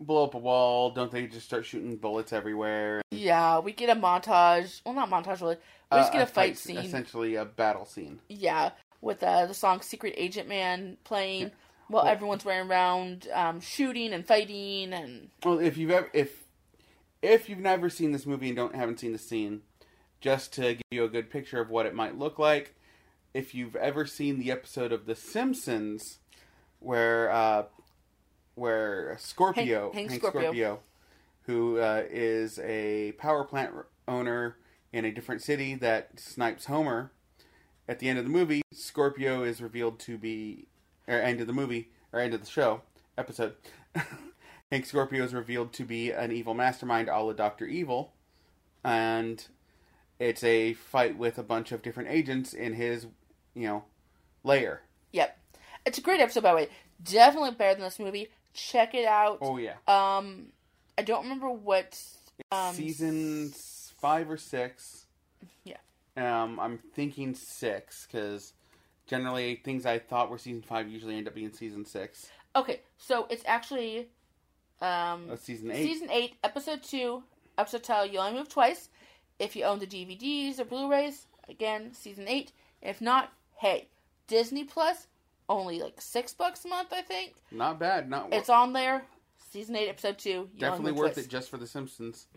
[0.00, 0.90] Blow up a wall.
[0.90, 3.02] Don't they just start shooting bullets everywhere?
[3.10, 4.80] Yeah, we get a montage.
[4.84, 5.56] Well, not montage really.
[5.92, 6.78] We just Uh, get a fight scene.
[6.78, 8.20] Essentially, a battle scene.
[8.28, 8.70] Yeah,
[9.02, 11.50] with uh, the song "Secret Agent Man" playing
[11.88, 16.44] while Well- everyone's running around um, shooting and fighting and Well, if you've ever if
[17.20, 19.60] if you've never seen this movie and don't haven't seen the scene,
[20.22, 22.74] just to give you a good picture of what it might look like,
[23.34, 26.20] if you've ever seen the episode of The Simpsons
[26.78, 27.64] where uh,
[28.60, 30.80] where Scorpio Hank- Hank Scorpio, Scorpio.
[31.44, 33.72] who uh, is a power plant
[34.06, 34.56] owner
[34.92, 37.10] in a different city that snipes Homer.
[37.88, 40.68] At the end of the movie, Scorpio is revealed to be,
[41.08, 42.82] or end of the movie, or end of the show
[43.16, 43.54] episode.
[44.70, 48.12] Hank Scorpio is revealed to be an evil mastermind, a la Doctor Evil,
[48.84, 49.44] and
[50.18, 53.06] it's a fight with a bunch of different agents in his,
[53.54, 53.84] you know,
[54.44, 54.82] lair.
[55.12, 55.38] Yep.
[55.86, 56.68] It's a great episode, by the way.
[57.02, 58.28] Definitely better than this movie.
[58.54, 59.38] Check it out.
[59.40, 60.46] Oh yeah, Um,
[60.98, 61.98] I don't remember what.
[62.52, 63.52] Um, season
[64.00, 65.06] five or six.
[65.64, 65.76] Yeah.
[66.16, 68.52] Um, I'm thinking six because
[69.06, 72.28] generally things I thought were season five usually end up being season six.
[72.56, 74.08] Okay, so it's actually
[74.80, 75.84] um, Uh, season eight.
[75.86, 77.22] season eight, episode two,
[77.58, 78.06] episode title.
[78.12, 78.88] You only move twice.
[79.38, 82.52] If you own the DVDs or Blu-rays, again, season eight.
[82.82, 83.88] If not, hey,
[84.26, 85.06] Disney Plus,
[85.50, 87.34] only like six bucks a month, I think.
[87.50, 88.08] Not bad.
[88.08, 89.04] Not wor- It's on there.
[89.50, 90.48] Season eight, episode two.
[90.58, 91.26] Definitely worth twice.
[91.26, 92.28] it just for The Simpsons.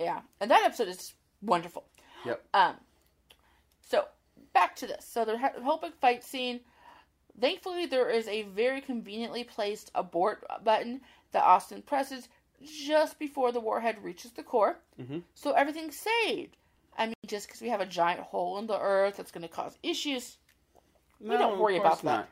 [0.00, 1.84] Yeah, and that episode is wonderful.
[2.24, 2.42] Yep.
[2.54, 2.76] Um,
[3.80, 4.04] so
[4.54, 5.04] back to this.
[5.04, 6.60] So the whole big fight scene.
[7.40, 11.00] Thankfully, there is a very conveniently placed abort button
[11.32, 12.28] that Austin presses
[12.62, 14.78] just before the warhead reaches the core.
[15.00, 15.22] Mhm.
[15.34, 16.56] So everything's saved.
[16.96, 19.48] I mean, just because we have a giant hole in the earth that's going to
[19.48, 20.36] cause issues,
[21.18, 22.04] No, don't worry about that.
[22.04, 22.28] not.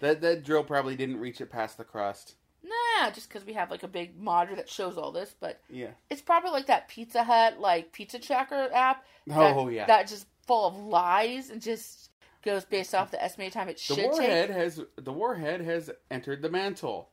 [0.00, 2.34] That that drill probably didn't reach it past the crust.
[2.62, 5.34] nah, just because we have like a big monitor that shows all this.
[5.38, 5.90] But Yeah.
[6.10, 9.04] it's probably like that Pizza Hut like pizza tracker app.
[9.30, 9.86] Oh, that, yeah.
[9.86, 12.10] that just full of lies and just
[12.42, 14.10] goes based off the estimated time it The should take.
[14.10, 17.10] The warhead has the warhead has entered the mantle.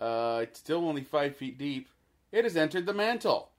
[0.00, 1.88] Uh, it's still only five feet deep.
[2.32, 3.50] It has entered the mantle.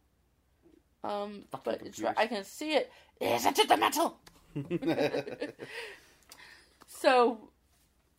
[1.04, 2.14] Um, Fucking but it's right.
[2.18, 2.92] I can see it.
[3.20, 4.20] It is entered the metal.
[6.88, 7.50] So,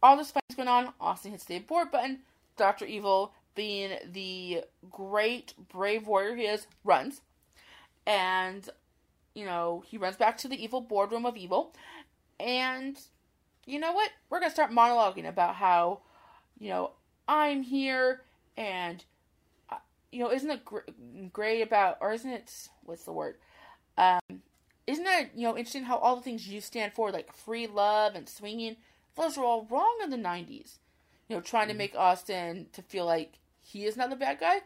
[0.03, 0.93] all this fighting's going on.
[1.01, 2.21] Austin hits the abort button.
[2.57, 7.23] Doctor Evil, being the great brave warrior he is, runs,
[8.07, 8.69] and
[9.35, 11.75] you know he runs back to the evil boardroom of evil,
[12.41, 12.99] and
[13.67, 14.11] you know what?
[14.31, 16.01] We're gonna start monologuing about how,
[16.59, 16.93] you know,
[17.29, 18.23] I'm here,
[18.57, 19.05] and
[19.71, 19.77] uh,
[20.11, 20.79] you know, isn't it gr-
[21.33, 23.37] great about, or isn't it what's the word?
[23.97, 24.43] Um,
[24.87, 28.15] isn't that you know interesting how all the things you stand for, like free love
[28.15, 28.77] and swinging,
[29.19, 30.79] those were all wrong in the '90s.
[31.29, 34.63] You know, trying to make Austin to feel like he is not the bad guy.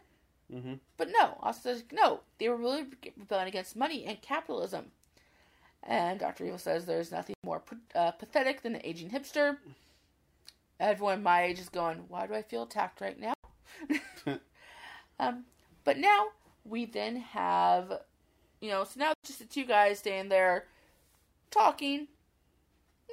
[0.53, 0.81] Mhm.
[0.97, 2.21] But no, Austin says no.
[2.39, 2.87] They were really
[3.17, 4.93] rebelling against money and capitalism.
[5.83, 6.45] And Dr.
[6.45, 7.63] Evil says there's nothing more
[7.95, 9.59] uh, pathetic than an aging hipster.
[10.79, 13.35] Everyone my age is going, why do I feel attacked right now?
[15.19, 15.45] um,
[15.85, 16.29] but now
[16.65, 18.01] we then have,
[18.61, 20.67] you know, so now it's just the two guys staying there
[21.51, 22.09] talking.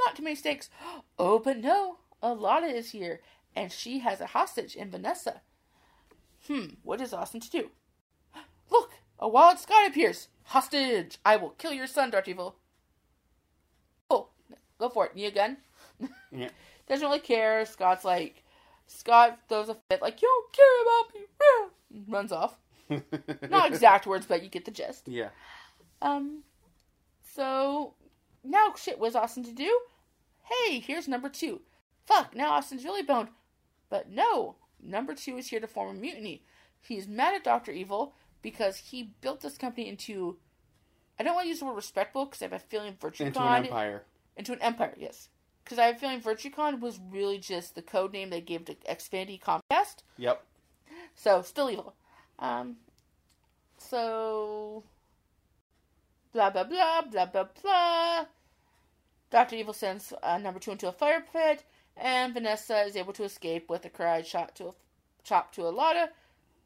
[0.06, 0.70] Not too many stakes.
[1.22, 3.20] Oh, but no, Alotta is here,
[3.54, 5.42] and she has a hostage in Vanessa.
[6.48, 7.72] Hmm, what is Austin to do?
[8.72, 10.30] Look, a wild sky appears.
[10.46, 11.18] Hostage!
[11.26, 12.56] I will kill your son, Darth Evil.
[14.10, 14.30] Oh,
[14.80, 15.16] go for it.
[15.16, 15.58] Need a gun?
[16.32, 16.50] Yeah.
[16.88, 17.66] Doesn't really care.
[17.66, 18.44] Scott's like,
[18.88, 22.06] Scott throws a fit, like, you don't care about me.
[22.14, 22.58] Runs off.
[23.50, 25.08] Not exact words, but you get the gist.
[25.08, 25.30] Yeah.
[26.02, 26.44] Um,
[27.36, 27.94] so
[28.44, 29.80] now shit, what's Austin to do?
[30.44, 31.62] Hey, here's number two.
[32.06, 33.30] Fuck, now Austin's really boned.
[33.90, 36.44] But no, number two is here to form a mutiny.
[36.82, 37.72] He's mad at Dr.
[37.72, 40.38] Evil because he built this company into.
[41.20, 43.28] I don't want to use the word respectable because I have a feeling Virtucon.
[43.28, 44.04] Into an empire.
[44.38, 45.28] Into an empire, yes.
[45.64, 48.76] Because I have a feeling Virtucon was really just the code name they gave to
[48.76, 49.98] Xfinity Comcast.
[50.18, 50.44] Yep.
[51.16, 51.94] So still evil.
[52.40, 52.78] Um,
[53.78, 54.84] so
[56.34, 58.26] blah blah blah blah blah blah.
[59.30, 61.64] Doctor Evil sends uh, number two into a fire pit,
[61.96, 64.74] and Vanessa is able to escape with a karate shot to a
[65.24, 66.10] chop to Alotta.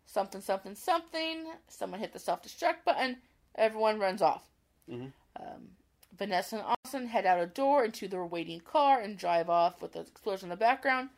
[0.05, 1.47] Something something something.
[1.68, 3.18] Someone hit the self destruct button.
[3.55, 4.47] Everyone runs off.
[4.89, 5.11] Mhm.
[5.39, 5.76] Um,
[6.18, 9.93] Vanessa and Austin head out a door into their waiting car and drive off with
[9.93, 11.09] the explosion in the background.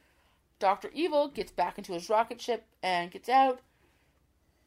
[0.60, 3.60] Doctor Evil gets back into his rocket ship and gets out.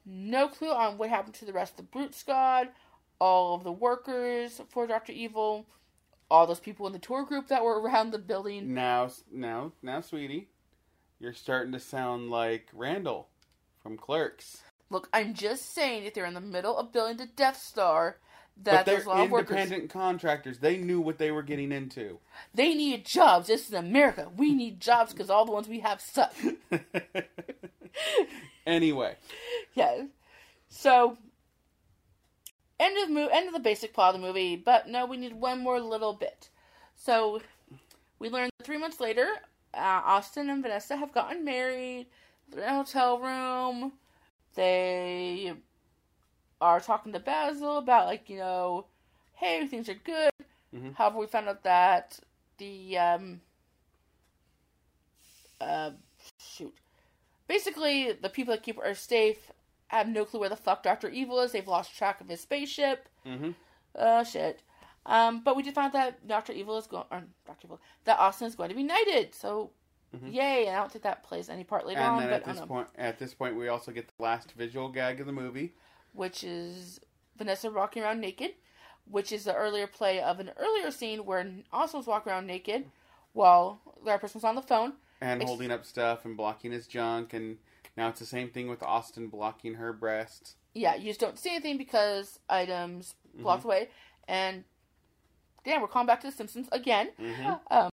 [0.05, 2.69] No clue on what happened to the rest of the Brute Squad,
[3.21, 5.67] all of the workers for Doctor Evil,
[6.31, 8.75] all those people in the tour group that were around the building.
[8.75, 10.49] Now, now, now, sweetie,
[11.19, 13.29] you're starting to sound like Randall
[13.83, 14.63] from Clerks.
[14.91, 18.19] Look, I'm just saying if they're in the middle of building the Death Star,
[18.57, 19.51] But that they're there's a lot of workers.
[19.57, 20.59] independent contractors.
[20.59, 22.19] They knew what they were getting into.
[22.55, 23.49] They need jobs.
[23.49, 24.31] This is America.
[24.37, 26.35] We need jobs because all the ones we have suck.
[28.67, 29.17] anyway,
[29.75, 30.05] yeah.
[30.69, 31.17] So
[32.81, 35.17] end of the mo- end of the basic plot of the movie, but no, we
[35.17, 36.49] need one more little bit.
[36.95, 37.41] So
[38.19, 39.29] we learn that three months later,
[39.75, 42.09] uh, Austin and Vanessa have gotten married.
[42.51, 43.93] They're in a hotel room.
[44.55, 45.55] They
[46.61, 48.87] are talking to Basil about like you know,
[49.35, 50.31] hey, things are good.
[50.75, 50.95] Mhm.
[50.97, 52.19] However, we found out that
[52.59, 53.41] the um,
[55.61, 55.91] uh,
[56.39, 56.75] shoot,
[57.49, 59.53] basically the people that keep Earth safe
[59.89, 61.53] have no clue where the fuck Doctor Evil is.
[61.53, 63.09] They've lost track of his spaceship.
[63.25, 63.51] hmm
[63.95, 64.63] Oh shit.
[65.07, 68.19] Um, but we did find out that Doctor Evil is going, or Doctor Evil, that
[68.19, 69.35] Austin is going to be knighted.
[69.35, 69.71] So,
[70.27, 70.67] yay!
[70.67, 72.65] And I don't think that plays any part later and on, then but at this
[72.67, 75.73] point, at this point, we also get the last visual gag of the movie.
[76.13, 77.01] which is
[77.39, 78.51] Vanessa walking around naked,
[79.11, 82.85] which is the earlier play of an earlier scene where Austin was walking around naked
[83.33, 84.93] while the other person was on the phone.
[85.23, 87.57] and Ex- holding up stuff and blocking his junk and
[87.99, 90.55] now it's the same thing with Austin blocking her breasts.
[90.73, 93.89] Yeah, you just don't see anything because items blocked away.
[94.29, 94.65] And
[95.65, 97.11] damn, we're calling back to The Simpsons again.
[97.19, 97.61] Mhm.
[97.71, 97.91] Um,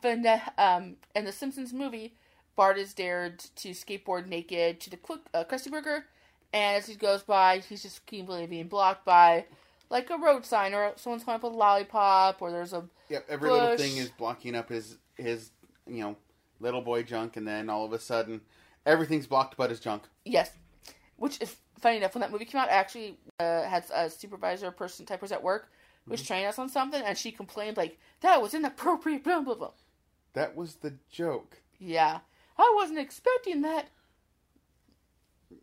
[0.00, 2.14] Van- um, in the Simpsons movie,
[2.54, 6.06] Bart is dared to skateboard naked to the quick, uh, Krusty Burger,
[6.52, 9.46] and as he goes by, he's just completely being blocked by
[9.90, 13.50] like a road sign or someone's holding up a lollipop or there's a Yep, every
[13.50, 15.50] little thing is blocking up his his
[15.86, 16.16] you know
[16.60, 18.42] little boy junk, and then all of a sudden
[18.88, 20.04] everything's blocked but his junk.
[20.24, 20.50] Yes.
[21.16, 24.70] Which is funny enough, when that movie came out, I actually uh, had a supervisor
[24.70, 25.70] person type was at work
[26.04, 29.24] who was training us on something, and she complained like that was inappropriate.
[29.24, 29.70] Blah blah blah.
[30.32, 31.58] That was the joke.
[31.78, 32.20] Yeah,
[32.56, 33.88] I wasn't expecting that.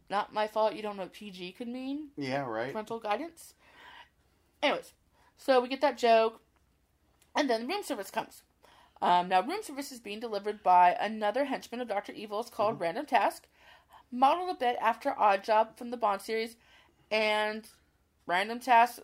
[0.10, 0.76] Not my fault.
[0.76, 2.10] You don't know what PG could mean.
[2.18, 2.72] Yeah, right.
[2.72, 3.56] Parental guidance.
[4.62, 4.94] Anyways,
[5.38, 6.42] so we get that joke,
[7.36, 8.44] and then the room service comes.
[9.06, 12.40] Um, now, room service is being delivered by another henchman of Doctor Evil.
[12.40, 13.46] It's called Random Task,
[14.12, 16.56] modeled a bit after Odd Job from the Bond series,
[17.12, 17.68] and
[18.26, 19.02] Random Task,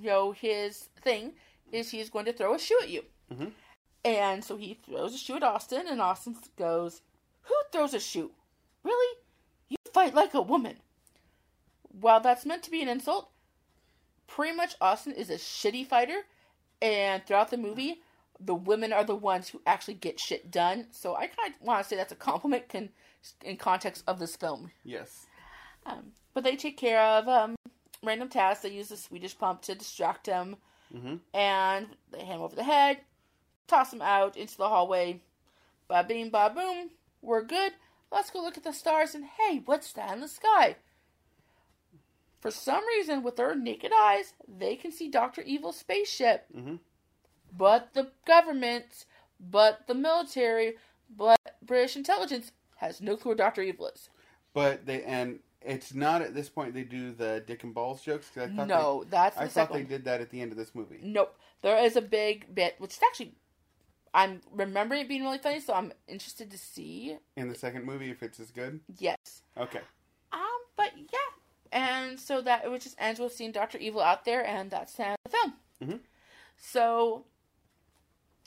[0.00, 1.34] you know, his thing
[1.70, 3.04] is he's going to throw a shoe at you.
[3.30, 3.52] Mhm.
[4.04, 7.02] And so he throws a shoe at Austin, and Austin goes,
[7.42, 8.32] Who throws a shoe?
[8.82, 9.18] Really?
[9.68, 10.80] You fight like a woman.
[12.00, 13.30] While that's meant to be an insult,
[14.26, 16.26] pretty much Austin is a shitty fighter,
[16.82, 18.02] and throughout the movie,
[18.44, 20.86] the women are the ones who actually get shit done.
[20.90, 22.90] So I kind of want to say that's a compliment can,
[23.42, 24.70] in context of this film.
[24.84, 25.26] Yes.
[25.86, 27.56] Um, but they take care of um,
[28.02, 28.62] random tasks.
[28.62, 30.56] They use the Swedish pump to distract him,
[30.94, 31.20] Mhm.
[31.32, 33.00] and they hit him over the head,
[33.66, 35.20] toss him out into the hallway.
[35.88, 36.90] Ba bing, ba boom.
[37.22, 37.72] We're good.
[38.12, 39.14] Let's go look at the stars.
[39.14, 40.76] And hey, what's that in the sky?
[42.40, 46.46] For some reason, with their naked eyes, they can see Doctor Evil's spaceship.
[46.54, 46.78] Mhm.
[47.56, 49.04] But the government,
[49.38, 50.74] but the military,
[51.14, 54.08] but British intelligence has no clue where Doctor Evil is.
[54.52, 58.28] But they and it's not at this point they do the dick and balls jokes.
[58.30, 59.88] 'cause I thought No, they, that's the I thought second they one.
[59.88, 61.00] did that at the end of this movie.
[61.02, 61.38] Nope.
[61.62, 63.34] There is a big bit, which is actually,
[64.12, 67.16] I'm remembering it being really funny, so I'm interested to see.
[67.36, 68.80] In the second movie, if it's as good.
[68.98, 69.42] Yes.
[69.56, 69.80] Okay.
[70.32, 70.40] Um,
[70.76, 71.18] but yeah.
[71.72, 75.06] And so that it just ends with seeing Doctor Evil out there, and that's the
[75.06, 75.54] end of the film.
[75.82, 76.00] Mhm.
[76.58, 77.24] So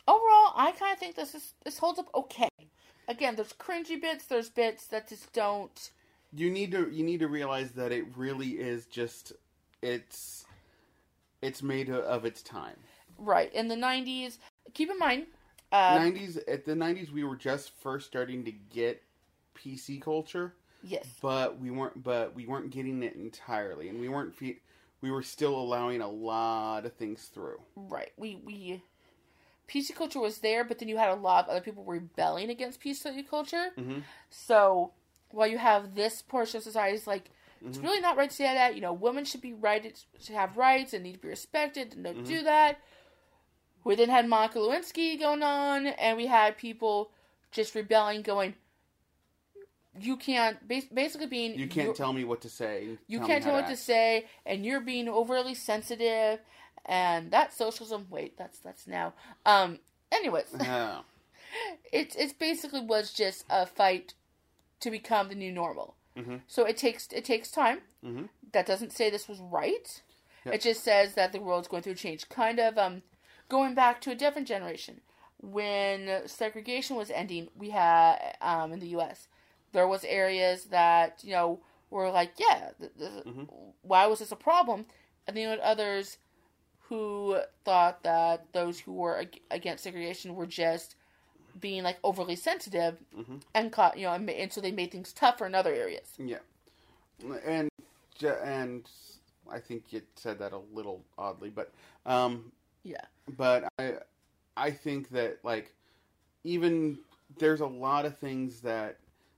[0.08, 2.50] overall, I kind of think this is this holds up okay.
[3.08, 5.92] Again, there's cringy bits, there's bits that just don't.
[6.34, 9.34] You need to you need to realize that it really is just
[9.82, 10.46] it's
[11.42, 12.78] it's made of its time.
[13.18, 14.38] Right in the '90s.
[14.74, 15.28] Keep in mind,
[15.72, 19.04] uh, Nineties at the nineties, we were just first starting to get
[19.56, 20.54] PC culture,
[20.84, 24.60] yes, but we weren't but we weren't getting it entirely, and we weren't fe-
[25.02, 27.60] we were still allowing a lot of things through.
[27.76, 28.12] Right.
[28.18, 28.82] We we
[29.68, 32.80] PC culture was there, but then you had a lot of other people rebelling against
[32.80, 33.72] PC culture.
[33.78, 34.04] Mhm.
[34.30, 34.92] So
[35.32, 37.70] while you have this portion of society is like Mm-hmm.
[37.70, 38.76] it's really not right to say that.
[38.76, 39.96] You know, women should be right
[40.26, 42.26] to have rights and need to be respected and don't Mm-hmm.
[42.26, 42.78] do that.
[43.84, 47.10] We then had Monica Lewinsky going on, and we had people
[47.52, 48.54] just rebelling, going,
[50.00, 52.98] "You can't." Basically, being You can't tell me what to say.
[53.08, 56.40] you me can't tell what to say, and you're being overly sensitive,
[56.88, 58.08] and that's socialism.
[58.10, 59.14] Wait, that's that's now.
[59.46, 59.80] Um.
[60.12, 61.00] Anyways, Yeah.
[61.92, 64.14] it's it's basically was just a fight
[64.80, 65.96] to become the new normal.
[66.16, 66.42] Mhm.
[66.48, 67.82] So it takes it takes time.
[68.04, 68.30] Mhm.
[68.54, 70.02] That doesn't say this was right.
[70.46, 70.56] Yep.
[70.56, 72.30] It just says that the world's going through a change.
[72.30, 73.02] Kind of um,
[73.50, 75.02] going back to a different generation
[75.42, 77.50] when segregation was ending.
[77.56, 79.28] We had um, in the U.S.
[79.74, 81.60] there was areas that you know
[81.90, 83.48] were like, yeah, th- th-
[83.82, 84.86] why was this a problem?
[85.26, 86.18] And then you had others
[86.90, 90.96] who thought that those who were ag- against segregation were just
[91.60, 92.98] being like overly sensitive
[93.56, 96.14] and caught you know and, and so they made things tougher in other areas.
[96.18, 96.38] Yeah,
[97.46, 97.70] and
[98.22, 98.90] and
[99.52, 101.72] I think you said that a little oddly, but
[102.06, 102.52] um,
[102.84, 103.06] yeah.
[103.38, 103.96] but I
[104.56, 105.74] I think that like
[106.44, 107.00] even
[107.40, 108.98] there's a lot of things that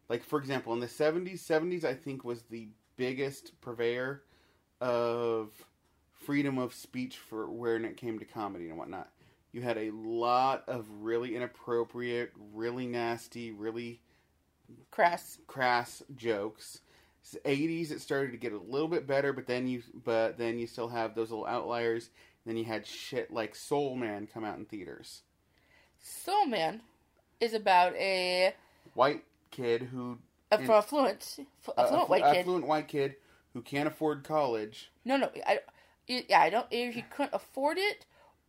[0.10, 4.24] like for example in the 70s 70s I think was the biggest purveyor
[4.82, 5.50] of
[6.20, 9.10] freedom of speech for when it came to comedy and whatnot.
[9.52, 14.02] You had a lot of really inappropriate, really nasty, really
[14.92, 16.82] crass crass jokes.
[17.46, 20.68] 80s it started to get a little bit better, but then you but then you
[20.68, 22.10] still have those little outliers.
[22.46, 25.24] Then you had shit like Soul Man come out in theaters.
[26.02, 26.82] soul man
[27.40, 28.54] is about a,
[28.94, 30.18] White kid who
[30.52, 33.16] affluent affluent uh, white kid affluent white kid
[33.54, 34.92] who can't afford college.
[35.06, 35.60] no no I,
[36.10, 38.06] yeah i don't either he couldn't afford it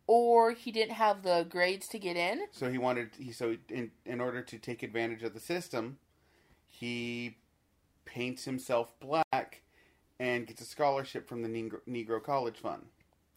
[0.07, 3.91] or he didn't have the grades to get in So he wanted he so in
[4.05, 5.97] in order to take advantage of the system,
[6.67, 7.37] he
[8.05, 9.61] paints himself black
[10.19, 12.83] and gets a scholarship from the Negro, Negro College Fund.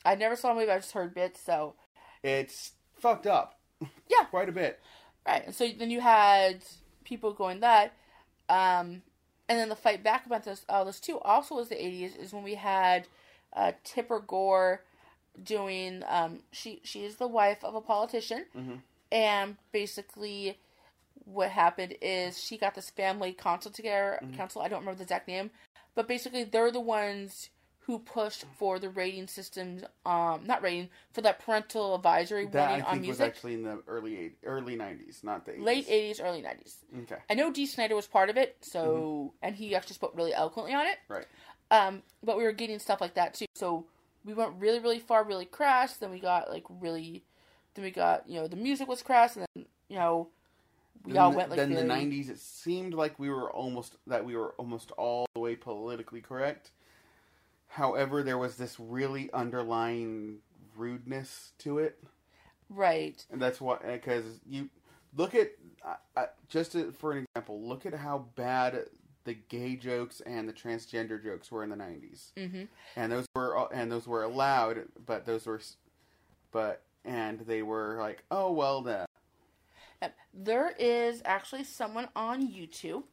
[0.05, 1.75] i never saw the movie i just heard bits so
[2.23, 3.61] It's fucked up.
[4.09, 4.25] Yeah.
[4.31, 4.81] quite a bit.
[5.29, 5.45] Right.
[5.47, 6.65] And so then you had
[7.05, 7.93] people going that.
[8.49, 9.03] Um,
[9.49, 12.33] and then the fight back about this, all this too, also was the 80s, is
[12.33, 13.07] when we had
[13.55, 14.83] uh, Tipper Gore
[15.43, 18.45] doing, um, she, she is the wife of a politician.
[19.13, 20.59] And basically,
[21.25, 25.29] what happened is she got this family council together, council, I don't remember the exact
[25.29, 25.51] name,
[25.95, 27.51] but basically they're the ones
[27.87, 32.75] who pushed for the rating systems, um, not rating, for that parental advisory That I
[32.77, 33.27] think on was music.
[33.27, 35.65] actually in the early eight, early nineties, not the 80s.
[35.65, 36.77] late 80s, early 90s.
[37.03, 40.33] Okay, I know Dee Snider was part of it, so and he actually spoke really
[40.33, 40.97] eloquently on it.
[41.09, 41.27] right.
[41.71, 43.47] Um, but we were getting stuff like that too.
[43.55, 43.87] So
[44.25, 45.97] we went really, really far, really crass.
[45.97, 47.23] Then we got like really,
[47.75, 50.29] then we got you know the music was crass, and then you know
[51.05, 52.29] we Then all the- went like then the nineties.
[52.29, 56.71] It seemed like we were almost that we were almost all the way politically correct.
[57.69, 60.39] However, there was this really underlying
[60.77, 61.99] rudeness to it.
[62.71, 63.25] right.
[63.31, 64.69] And that's why, because you
[65.17, 65.51] look at
[65.85, 68.85] uh, uh, just for an example, look at how bad
[69.25, 72.69] the gay jokes and the transgender jokes were in the 90s Mhm.
[72.97, 75.61] and those were and those were allowed, but those were,
[76.53, 79.07] but and they were like, oh well, the
[80.03, 83.05] Uh, There is actually someone on YouTube.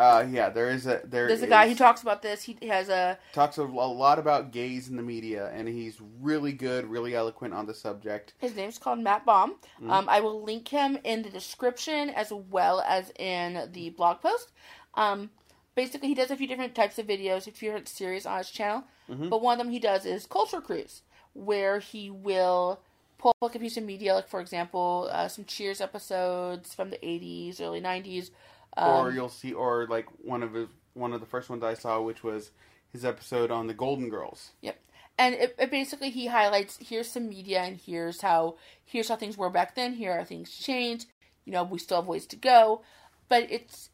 [0.00, 2.42] Uh yeah, there is a there There's a guy is- who talks about this.
[2.42, 6.52] He has a talks a, a lot about gays in the media, and he's really
[6.52, 8.32] good, really eloquent on the subject.
[8.38, 9.56] His name's called Matt Baum.
[9.76, 9.90] Mm-hmm.
[9.90, 14.52] Um, I will link him in the description as well as in the blog post.
[14.94, 15.28] Um,
[15.74, 18.50] basically, he does a few different types of videos, a few different series on his
[18.50, 18.84] channel.
[19.10, 19.28] Mm-hmm.
[19.28, 21.02] But one of them he does is Culture Cruise,
[21.34, 22.80] where he will
[23.18, 26.88] pull up like a piece of media, like for example, uh, some Cheers episodes from
[26.88, 28.30] the '80s, early '90s.
[28.76, 31.74] Um, or you'll see, or like one of his one of the first ones I
[31.74, 32.50] saw, which was
[32.92, 34.50] his episode on the Golden Girls.
[34.60, 34.80] Yep.
[35.18, 39.36] And it, it basically he highlights here's some media and here's how here's how things
[39.36, 41.06] were back then, here are things changed.
[41.44, 42.82] You know, we still have ways to go.
[43.28, 43.90] But it's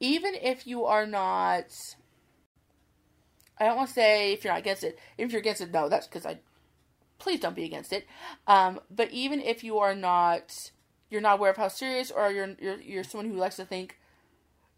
[0.00, 1.66] even if you are not
[3.58, 4.98] I don't want to say if you're not against it.
[5.16, 6.38] If you're against it, no, that's because I
[7.18, 8.06] please don't be against it.
[8.46, 10.52] Um, but even if you are not
[11.10, 13.98] you're not aware of how serious or you're you're you're someone who likes to think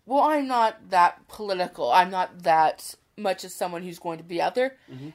[0.07, 1.91] well, I'm not that political.
[1.91, 4.77] I'm not that much as someone who's going to be out there.
[4.91, 5.11] Mm-hmm.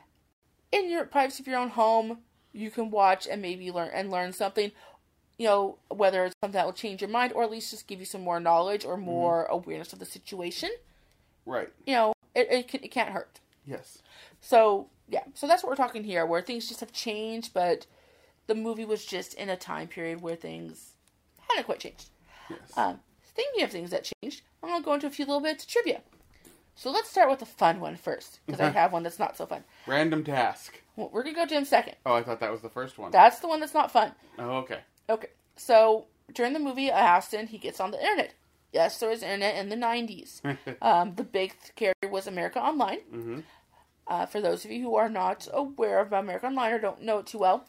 [0.74, 2.20] In your privacy of your own home,
[2.52, 4.72] you can watch and maybe learn and learn something.
[5.38, 8.00] You know, whether it's something that will change your mind or at least just give
[8.00, 9.06] you some more knowledge or mm-hmm.
[9.06, 10.70] more awareness of the situation.
[11.46, 11.70] Right.
[11.86, 13.40] You know, it it, can, it can't hurt.
[13.66, 14.00] Yes.
[14.42, 17.86] So yeah, so that's what we're talking here, where things just have changed, but
[18.48, 20.91] the movie was just in a time period where things
[21.52, 22.10] hadn't quite changed.
[22.50, 22.78] Yes.
[22.78, 23.00] Um,
[23.36, 25.70] thinking of things that changed, I'm going to go into a few little bits of
[25.70, 26.02] trivia.
[26.76, 29.46] So let's start with the fun one first, because I have one that's not so
[29.46, 29.64] fun.
[29.86, 30.82] Random task.
[30.96, 31.96] Well, we're going to go to him second.
[32.06, 33.12] Oh, I thought that was the first one.
[33.12, 34.14] That's the one that's not fun.
[34.40, 34.80] oh, okay.
[35.10, 35.28] Okay,
[35.58, 38.34] so during the movie Austin, he gets on the internet.
[38.72, 40.42] Yes, there was internet in the 90s.
[40.82, 43.00] um, the big carrier was America Online.
[43.14, 43.40] Mm-hmm.
[44.08, 47.20] Uh, for those of you who are not aware of America Online or don't know
[47.20, 47.66] it too well,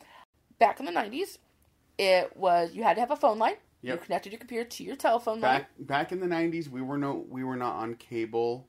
[0.59, 1.39] back in the 90s,
[1.99, 3.57] it was you had to have a phone line.
[3.83, 4.05] You Yep.
[4.05, 5.61] connected your computer to your telephone line.
[5.61, 8.69] Back back in the '90s, we were no we were not on cable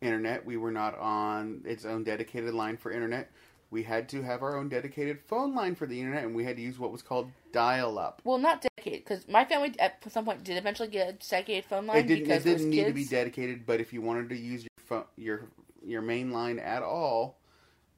[0.00, 0.46] internet.
[0.46, 3.30] We were not on its own dedicated line for internet.
[3.70, 6.54] We had to have our own dedicated phone line for the internet, and we had
[6.56, 8.22] to use what was called dial-up.
[8.22, 11.88] Well, not dedicated, because my family at some point did eventually get a dedicated phone
[11.88, 12.22] line It didn't.
[12.24, 15.04] because It didn't need to be dedicated, but if you wanted to use your phone,
[15.16, 15.48] your
[15.84, 17.38] your main line at all,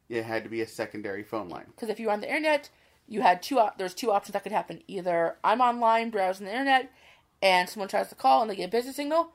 [0.08, 1.66] it had to be a secondary phone line.
[1.66, 2.70] Because if you were on the internet,
[3.08, 3.58] you had two.
[3.58, 4.82] Op- there's two options that could happen.
[4.86, 6.92] Either I'm online browsing the internet,
[7.42, 9.32] and someone tries to call and they get a business signal,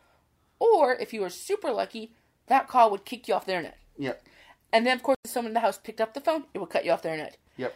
[0.59, 2.13] or if you were super lucky,
[2.47, 3.77] that call would kick you off the internet.
[3.97, 4.23] Yep.
[4.71, 6.69] And then, of course, if someone in the house picked up the phone, it would
[6.69, 7.37] cut you off the internet.
[7.57, 7.73] Yep.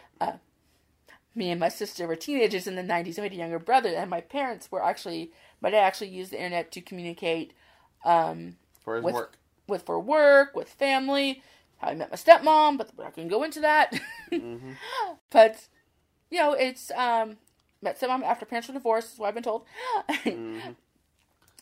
[1.34, 3.16] Me and my sister were teenagers in the 90s.
[3.16, 5.30] and we had a younger brother, and my parents were actually,
[5.60, 7.52] my dad actually used the internet to communicate
[8.04, 9.38] um, For his With- work.
[9.68, 11.42] with for work, with family,
[11.76, 13.92] how I met my stepmom, but we're not going to go into that.
[14.32, 14.72] Mm-hmm.
[15.30, 15.68] But,
[16.30, 17.36] you know, it's, um,
[17.82, 19.64] met stepmom after parents were divorced, is what I've been told.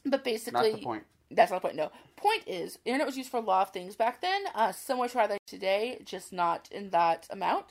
[0.09, 1.03] But basically, Not the point.
[1.31, 1.77] That's not the point.
[1.77, 1.91] No.
[2.15, 4.45] Point is, internet was used for a lot of things back then.
[4.55, 7.67] Uh, similar to they today, just not in that amount.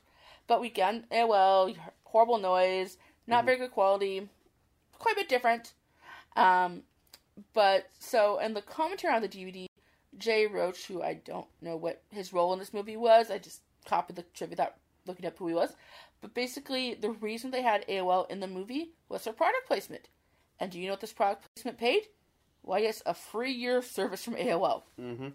[0.47, 1.73] But we can well,
[2.03, 4.29] horrible noise, not very good quality,
[4.99, 5.73] quite a bit different.
[6.35, 6.83] Um,
[7.53, 9.67] but so, in the commentary on the DVD,
[10.17, 13.61] Jay Roach, who I don't know what his role in this movie was, I just
[13.85, 14.75] copied the trivia without
[15.05, 15.73] looking up who he was.
[16.21, 20.07] But basically, the reason they had AOL in the movie was for product placement.
[20.59, 22.03] And do you know what this product placement paid?
[22.61, 24.83] Why, yes, a free year of service from AOL.
[24.99, 25.27] Mm-hmm.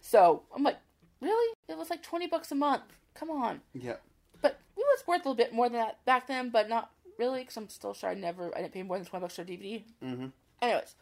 [0.00, 0.78] So I'm like,
[1.20, 1.54] really?
[1.68, 2.84] It was like 20 bucks a month.
[3.14, 3.60] Come on.
[3.74, 4.00] Yep.
[4.40, 7.40] But it was worth a little bit more than that back then, but not really,
[7.40, 9.44] because I'm still sure I never, I didn't pay more than 20 bucks for a
[9.44, 9.82] DVD.
[10.02, 10.26] Mm-hmm.
[10.62, 10.94] Anyways,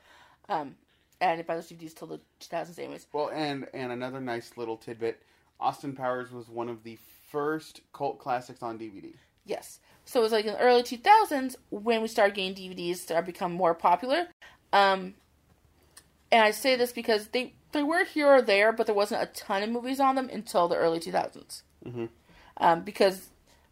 [0.49, 0.75] um,
[1.21, 3.07] and I buy those DVDs till the 2000s, anyways.
[3.13, 5.23] Well, and and another nice little tidbit:
[5.61, 6.99] Austin Powers was one of the
[7.31, 9.15] first cult classics on DVD.
[9.45, 9.81] Yes.
[10.05, 13.53] So it was like in the early 2000s when we started getting DVDs started become
[13.53, 14.29] more popular.
[14.73, 15.15] Um,
[16.33, 19.27] and I say this because they they were here or there, but there wasn't a
[19.27, 21.63] ton of movies on them until the early 2000s.
[21.87, 22.09] Mhm.
[22.57, 23.29] Um, because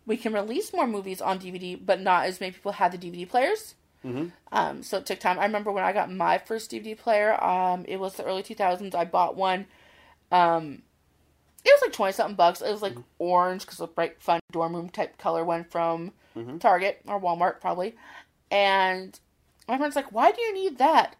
[0.07, 3.29] we can release more movies on DVD, but not as many people had the DVD
[3.29, 3.75] players.
[4.05, 4.33] Mhm.
[4.53, 5.39] Um, so it took time.
[5.39, 7.43] I remember when I got my first DVD player.
[7.43, 8.95] Um, it was the early 2000s.
[8.95, 9.67] I bought one.
[10.31, 10.83] Um,
[11.65, 12.61] it was like twenty something bucks.
[12.61, 16.13] It was like orange because a bright, fun dorm room type color one from
[16.61, 17.97] Target or Walmart probably.
[18.51, 19.19] And
[19.67, 21.17] my friend's like, "Why do you need that?"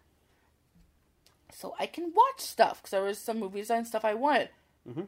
[1.51, 4.49] So I can watch stuff because there was some movies and stuff I wanted.
[4.87, 5.07] Mhm.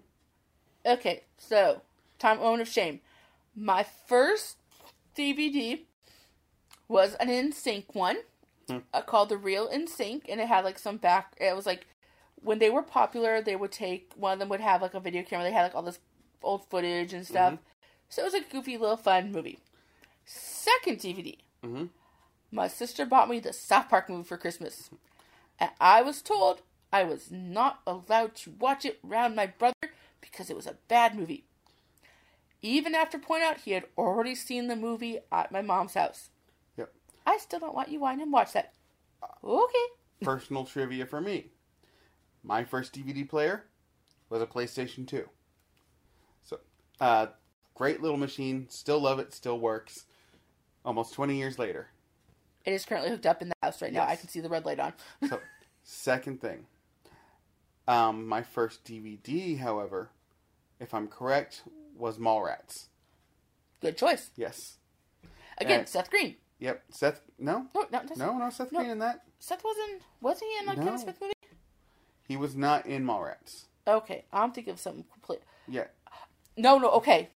[0.86, 1.82] Okay, so
[2.20, 3.00] time moment of shame.
[3.56, 4.58] My first
[5.16, 5.86] DVD
[6.88, 8.18] was an NSYNC one
[8.94, 11.36] uh, called The Real NSYNC, and it had like some back.
[11.40, 11.88] It was like
[12.42, 15.24] when they were popular, they would take one of them would have like a video
[15.24, 15.46] camera.
[15.46, 16.00] They had like all this
[16.42, 17.60] old footage and stuff.
[18.10, 19.60] So it was a goofy little fun movie.
[20.26, 21.90] Second DVD, Mhm.
[22.52, 24.90] my sister bought me the South Park movie for Christmas,
[25.60, 26.62] and I was told
[26.94, 31.16] I was not allowed to watch it around my brother because it was a bad
[31.16, 31.46] movie.
[32.62, 36.30] Even after point out he had already seen the movie at my mom's house.
[36.78, 36.94] Yep.
[37.26, 38.74] I still don't want you want him to watch that.
[39.44, 39.86] Okay.
[40.22, 41.50] Personal trivia for me:
[42.44, 43.66] my first DVD player
[44.30, 45.28] was a PlayStation Two.
[46.44, 46.60] So,
[47.00, 47.28] uh,
[47.76, 48.68] great little machine.
[48.70, 49.34] Still love it.
[49.34, 50.06] Still works.
[50.86, 51.88] Almost twenty years later.
[52.66, 54.06] It is currently hooked up in the house right now.
[54.06, 54.94] I can see the red light on.
[55.30, 55.40] So,
[55.84, 56.66] second thing.
[57.88, 60.10] Um, my first DVD, however,
[60.80, 61.64] if I'm correct,
[61.98, 62.88] was Mallrats.
[63.82, 64.30] Good choice.
[64.36, 64.78] Yes.
[65.58, 66.36] Again, Uh, Seth Green.
[66.60, 66.84] Yep.
[66.92, 67.22] Seth.
[67.40, 67.66] No.
[67.74, 68.18] No, Seth.
[68.18, 68.38] No.
[68.38, 68.50] No.
[68.52, 68.80] Seth No.
[68.80, 69.24] Green in that.
[69.40, 70.04] Seth wasn't.
[70.22, 70.84] Was he in a No.
[70.84, 71.34] Kevin Smith movie?
[72.28, 73.66] He was not in Mallrats.
[73.88, 75.42] Okay, I'm thinking of something complete.
[75.68, 75.86] Yeah.
[76.58, 76.90] No, no.
[76.92, 77.30] Okay,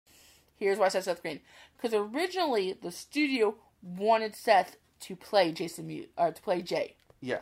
[0.57, 1.39] here's why I said Seth Green.
[1.75, 7.39] Because originally the studio wanted Seth to play Jason Mewes or to play Jay, Yeah.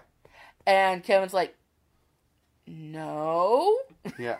[0.65, 1.55] and Kevin's like,
[2.67, 3.77] no.
[4.19, 4.37] Yeah.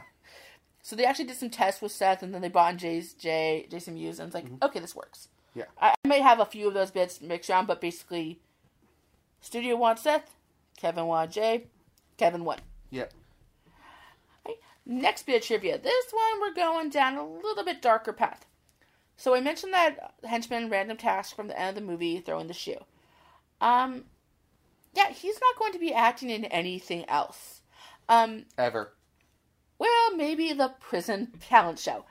[0.82, 3.66] So they actually did some tests with Seth, and then they brought in Jay's Jay
[3.72, 5.30] Jason Mewes, and it's like, okay, this works.
[5.52, 5.60] Mm-hmm.
[5.60, 5.66] Yeah.
[5.80, 8.40] I, I might have a few of those bits mixed around, but basically,
[9.40, 10.36] studio wants Seth,
[10.76, 11.68] Kevin wanted Jay,
[12.18, 12.60] Kevin won.
[12.94, 13.06] Yeah.
[14.46, 15.80] Okay, Next bit of trivia.
[15.80, 18.46] This one we're going down a little bit darker path.
[19.18, 22.54] So I mentioned that henchman Random Task from the end of the movie throwing the
[22.54, 22.78] shoe.
[23.60, 24.04] Um,
[24.94, 27.62] yeah, he's not going to be acting in anything else.
[28.08, 28.94] Um, Ever.
[29.80, 32.06] well, maybe the prison talent show.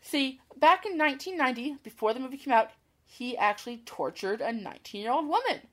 [0.00, 2.70] See, back in 1990, before the movie came out,
[3.04, 5.66] he actually tortured a 19 year old woman.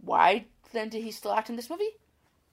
[0.00, 1.96] Why then did he still act in this movie?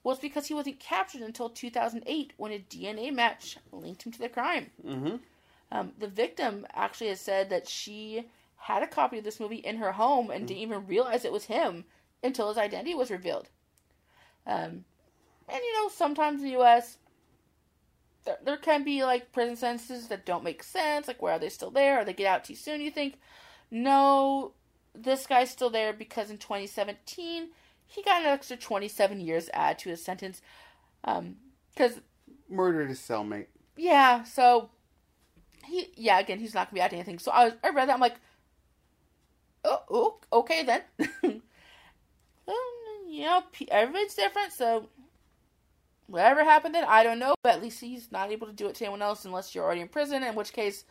[0.04, 4.20] Well, it's because he wasn't captured until 2008 when a DNA match linked him to
[4.20, 4.70] the crime.
[4.86, 5.16] Mm-hmm.
[5.72, 8.26] Um, the victim actually has said that she
[8.58, 11.46] had a copy of this movie in her home and didn't even realize it was
[11.46, 11.86] him
[12.22, 13.50] until his identity was revealed.
[14.46, 14.86] Um,
[15.50, 16.98] and you know, sometimes in the U.S.,
[18.26, 21.08] there, there can be like prison sentences that don't make sense.
[21.08, 22.00] Like, where are they still there?
[22.00, 22.82] Or they get out too soon?
[22.82, 23.20] You think,
[23.72, 24.54] no,
[24.94, 27.50] this guy's still there because in 2017
[27.88, 30.42] he got an extra 27 years added to his sentence.
[31.04, 32.00] Because
[32.50, 33.48] Murdered his cellmate.
[33.78, 34.70] yeah, so
[35.66, 37.20] he yeah again he's not gonna be acting anything.
[37.20, 38.16] So I was, I read that I'm like,
[39.64, 40.82] oh, oh okay then.
[41.24, 41.42] um,
[43.08, 44.90] you know everybody's different, so
[46.08, 47.36] whatever happened then I don't know.
[47.44, 49.82] But at least he's not able to do it to anyone else unless you're already
[49.82, 50.24] in prison.
[50.24, 50.86] In which case,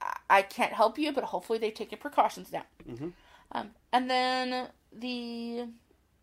[0.00, 1.12] I, I can't help you.
[1.12, 2.64] But hopefully they've taken precautions now.
[3.52, 5.68] Um, and then the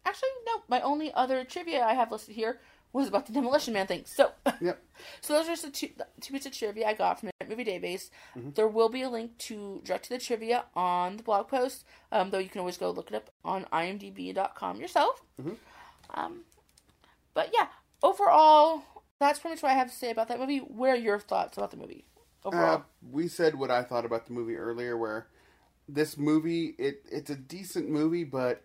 [0.10, 2.60] actually no, my only other trivia I have listed here
[2.92, 4.04] was about the Demolition Man thing.
[4.06, 4.32] So.
[4.62, 4.84] Yep.
[5.22, 7.64] So those are just the two, the two bits of trivia I got from Movie
[7.64, 8.10] Database.
[8.36, 12.32] There will be a link to direct to the trivia on the blog post, um,
[12.32, 15.24] though you can always go look it up on imdb.com yourself.
[16.14, 16.42] Um,
[17.34, 17.68] but yeah,
[18.04, 18.84] overall,
[19.20, 20.60] that's pretty much what I have to say about that movie.
[20.60, 22.04] What are your thoughts about the movie
[22.44, 22.78] overall?
[22.78, 25.28] Uh, we said what I thought about the movie earlier, where
[25.88, 28.64] this movie it it's a decent movie, but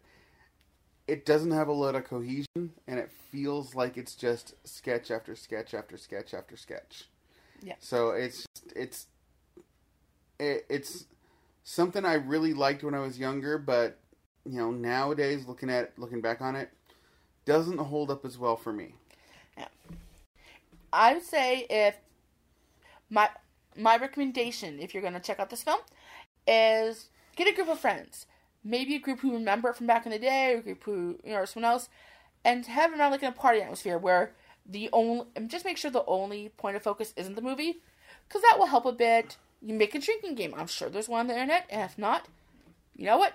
[1.06, 5.36] it doesn't have a lot of cohesion, and it feels like it's just sketch after
[5.36, 7.08] sketch after sketch after sketch.
[7.62, 7.74] Yeah.
[7.78, 9.06] So it's it's
[10.38, 11.06] it, it's
[11.64, 13.98] something I really liked when I was younger, but
[14.44, 16.70] you know nowadays looking at looking back on it,
[17.44, 18.94] doesn't hold up as well for me.
[19.56, 19.68] Yeah.
[20.92, 21.96] I would say if
[23.10, 23.28] my
[23.76, 25.80] my recommendation, if you're going to check out this film,
[26.46, 28.26] is get a group of friends,
[28.64, 31.18] maybe a group who remember it from back in the day, or a group who
[31.22, 31.88] you know, or someone else,
[32.44, 34.32] and have it around like in a party atmosphere where
[34.66, 37.80] the only just make sure the only point of focus isn't the movie,
[38.26, 39.36] because that will help a bit.
[39.60, 40.54] You make a drinking game.
[40.56, 42.28] I'm sure there's one on the internet, and if not,
[42.96, 43.34] you know what?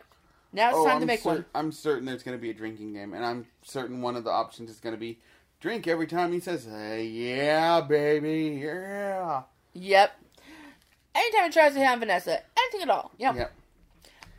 [0.51, 1.45] Now it's oh, time Oh, I'm to make cer- one.
[1.55, 4.31] I'm certain there's going to be a drinking game, and I'm certain one of the
[4.31, 5.19] options is going to be
[5.59, 10.11] drink every time he says, hey, "Yeah, baby, yeah." Yep.
[11.15, 13.11] Anytime he tries to hit on Vanessa, anything at all.
[13.17, 13.35] Yep.
[13.35, 13.53] Yep.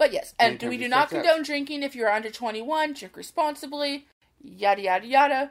[0.00, 1.26] But yes, and Anytime we do not steps up.
[1.26, 2.94] condone drinking if you're under 21.
[2.94, 4.06] Drink responsibly.
[4.42, 5.50] Yada yada yada.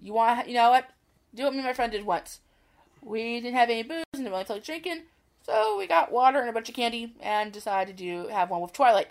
[0.00, 0.88] You want, you know what?
[1.34, 2.40] Do what me and my friend did once.
[3.02, 5.02] We didn't have any booze and didn't really like drinking,
[5.44, 8.62] so we got water and a bunch of candy and decided to do have one
[8.62, 9.08] with Twilight,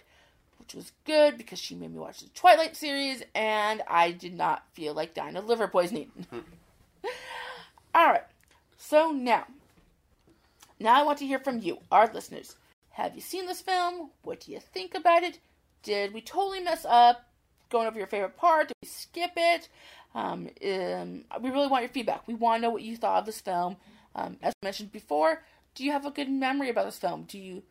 [0.58, 4.64] which was good because she made me watch the Twilight series and I did not
[4.74, 6.10] feel like dying of liver poisoning.
[7.94, 8.24] All right.
[8.80, 9.46] So now,
[10.80, 12.56] now I want to hear from you, our listeners.
[13.02, 14.12] Have you seen this film?
[14.22, 15.40] What do you think about it?
[15.82, 17.28] Did we totally mess up
[17.72, 18.68] going over your favorite part?
[18.68, 19.70] Did we skip it?
[20.14, 22.28] Um, um, we really want your feedback.
[22.28, 23.78] We want to know what you thought of this film.
[24.14, 25.42] Um, as mentioned before,
[25.74, 27.24] do you have a good memory about this film?
[27.24, 27.64] Do you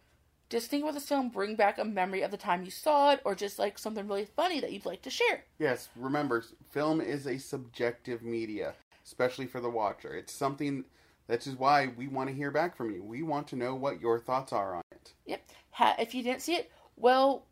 [0.49, 3.21] just think about this film, bring back a memory of the time you saw it,
[3.25, 5.45] or just like something really funny that you'd like to share?
[5.61, 8.75] Yes, remember, film is a subjective media,
[9.07, 10.13] especially for the watcher.
[10.13, 10.87] It's something
[11.31, 13.03] that's just why we want to hear back from you.
[13.03, 15.13] We want to know what your thoughts are on it.
[15.27, 15.43] Yep.
[15.73, 17.47] Ha- if you didn't see it, well,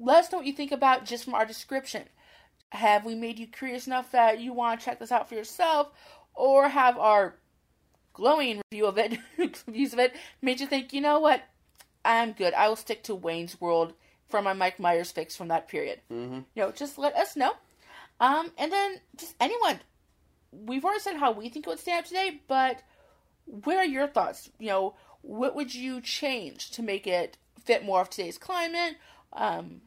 [0.00, 2.04] let us know what you think about just from our description.
[2.70, 5.90] Have we made you curious enough that you want to check this out for yourself,
[6.34, 7.36] or have our
[8.12, 11.42] glowing review of it, reviews of it, made you think, you know what,
[12.04, 12.54] I'm good.
[12.54, 13.94] I will stick to Wayne's World
[14.28, 16.00] for my Mike Myers fix from that period.
[16.10, 16.40] Mm-hmm.
[16.54, 17.52] You know, just let us know.
[18.20, 19.80] Um, and then just anyone.
[20.52, 22.82] We've already said how we think it would stand up today, but
[23.46, 24.50] what are your thoughts?
[24.58, 28.96] You know, what would you change to make it fit more of today's climate?
[29.32, 29.82] Um,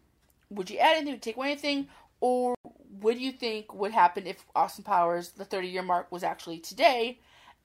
[0.49, 1.13] would you add anything?
[1.13, 1.87] Would take away anything?
[2.19, 2.55] Or
[3.01, 6.59] what do you think would happen if Austin Powers, the 30 year mark, was actually
[6.59, 7.19] today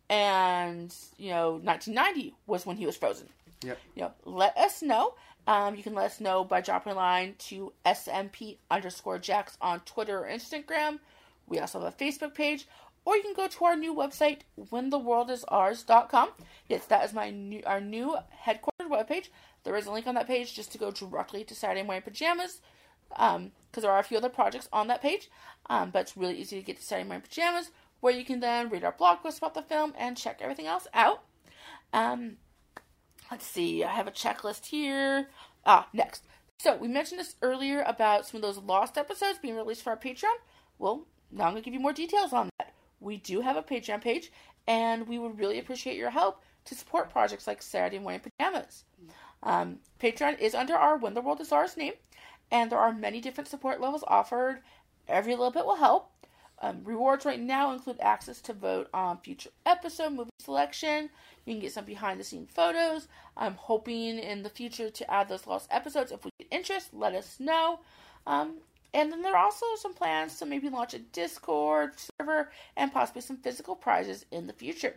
[0.09, 3.29] and, you know, 1990 was when he was frozen?
[3.63, 3.79] Yep.
[3.95, 5.15] You know, let us know.
[5.47, 9.81] Um, you can let us know by dropping a line to SMP underscore Jacks on
[9.81, 10.99] Twitter or Instagram.
[11.47, 12.67] We also have a Facebook page.
[13.09, 14.41] Or you can go to our new website,
[14.71, 16.29] whentheworldisOurs.com.
[16.69, 19.29] Yes, that is my new our new headquartered webpage.
[19.65, 22.61] There is a link on that page just to go directly to Saturday Morning Pajamas.
[23.17, 25.31] Um, because there are a few other projects on that page.
[25.71, 27.71] Um, but it's really easy to get to Saturday Morning Pajamas,
[28.01, 30.87] where you can then read our blog post about the film and check everything else
[30.93, 31.23] out.
[31.95, 32.37] Um,
[33.31, 35.31] let's see, I have a checklist here.
[35.65, 36.25] Ah, next.
[36.59, 39.97] So we mentioned this earlier about some of those lost episodes being released for our
[39.97, 40.37] Patreon.
[40.79, 42.68] Well, now I'm going to give you more details on that.
[43.01, 44.33] We do have a Patreon page,
[44.67, 48.85] and we would really appreciate your help to support projects like Saturday Morning Pajamas.
[49.43, 51.95] Um, Patreon is under our When the World is Ours name,
[52.51, 54.61] and there are many different support levels offered.
[55.07, 56.11] Every little bit will help.
[56.61, 61.09] Um, rewards right now include access to vote on future episode movie selection.
[61.45, 63.07] You can get some behind the scenes photos.
[63.37, 66.11] I'm hoping in the future to add those lost episodes.
[66.11, 67.79] If we get interest, let us know.
[68.27, 68.57] Um,
[68.95, 73.23] and then there are also some plans to maybe launch a Discord server and possibly
[73.23, 74.97] some physical prizes in the future.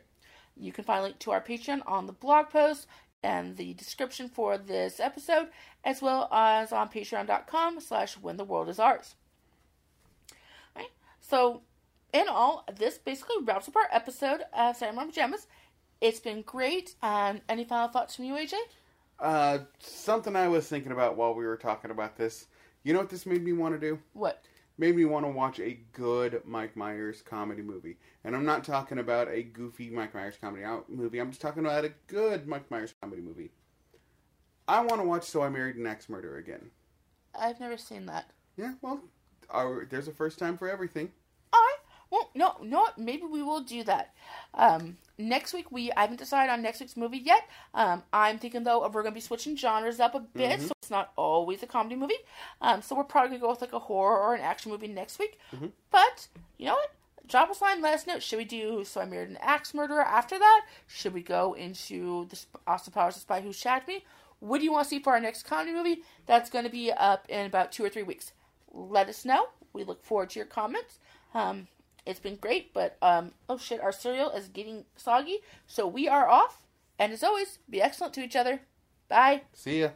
[0.55, 2.87] You can find a link to our Patreon on the blog post
[3.23, 5.47] and the description for this episode,
[5.83, 9.15] as well as on patreon.com slash when the world is ours.
[10.75, 10.89] Right?
[11.19, 11.61] So,
[12.13, 15.47] in all, this basically wraps up our episode of Samurai Pajamas.
[16.01, 16.95] It's been great.
[17.01, 18.53] Um, any final thoughts from you, AJ?
[19.19, 22.47] Uh, something I was thinking about while we were talking about this.
[22.83, 23.99] You know what this made me want to do?
[24.13, 24.43] What?
[24.77, 27.97] Made me want to watch a good Mike Myers comedy movie.
[28.23, 31.19] And I'm not talking about a goofy Mike Myers comedy out movie.
[31.19, 33.51] I'm just talking about a good Mike Myers comedy movie.
[34.67, 36.71] I want to watch So I Married an Axe Murderer again.
[37.35, 38.31] I've never seen that.
[38.57, 39.01] Yeah, well,
[39.49, 41.11] our, there's a first time for everything.
[42.11, 42.87] Well, no, no.
[42.97, 44.13] Maybe we will do that.
[44.53, 47.47] Um, next week we I haven't decided on next week's movie yet.
[47.73, 50.91] Um, I'm thinking though of we're gonna be switching genres up a bit, so it's
[50.91, 52.15] not always a comedy movie.
[52.61, 55.19] Um, so we're probably gonna go with like a horror or an action movie next
[55.19, 55.39] week.
[55.89, 56.27] But
[56.57, 56.91] you know what?
[57.27, 57.81] Drop us a line.
[57.81, 58.19] Let us know.
[58.19, 60.65] Should we do So I Married an Axe Murderer after that?
[60.87, 64.03] Should we go into the Austin Powers, The Spy Who Shagged Me?
[64.41, 66.01] What do you want to see for our next comedy movie?
[66.25, 68.33] That's going to be up in about two or three weeks.
[68.73, 69.47] Let us know.
[69.71, 70.99] We look forward to your comments.
[71.33, 71.67] Um,
[72.05, 76.27] it's been great, but um, oh shit, our cereal is getting soggy, so we are
[76.27, 76.65] off.
[76.97, 78.61] And as always, be excellent to each other.
[79.07, 79.41] Bye.
[79.53, 79.89] See ya.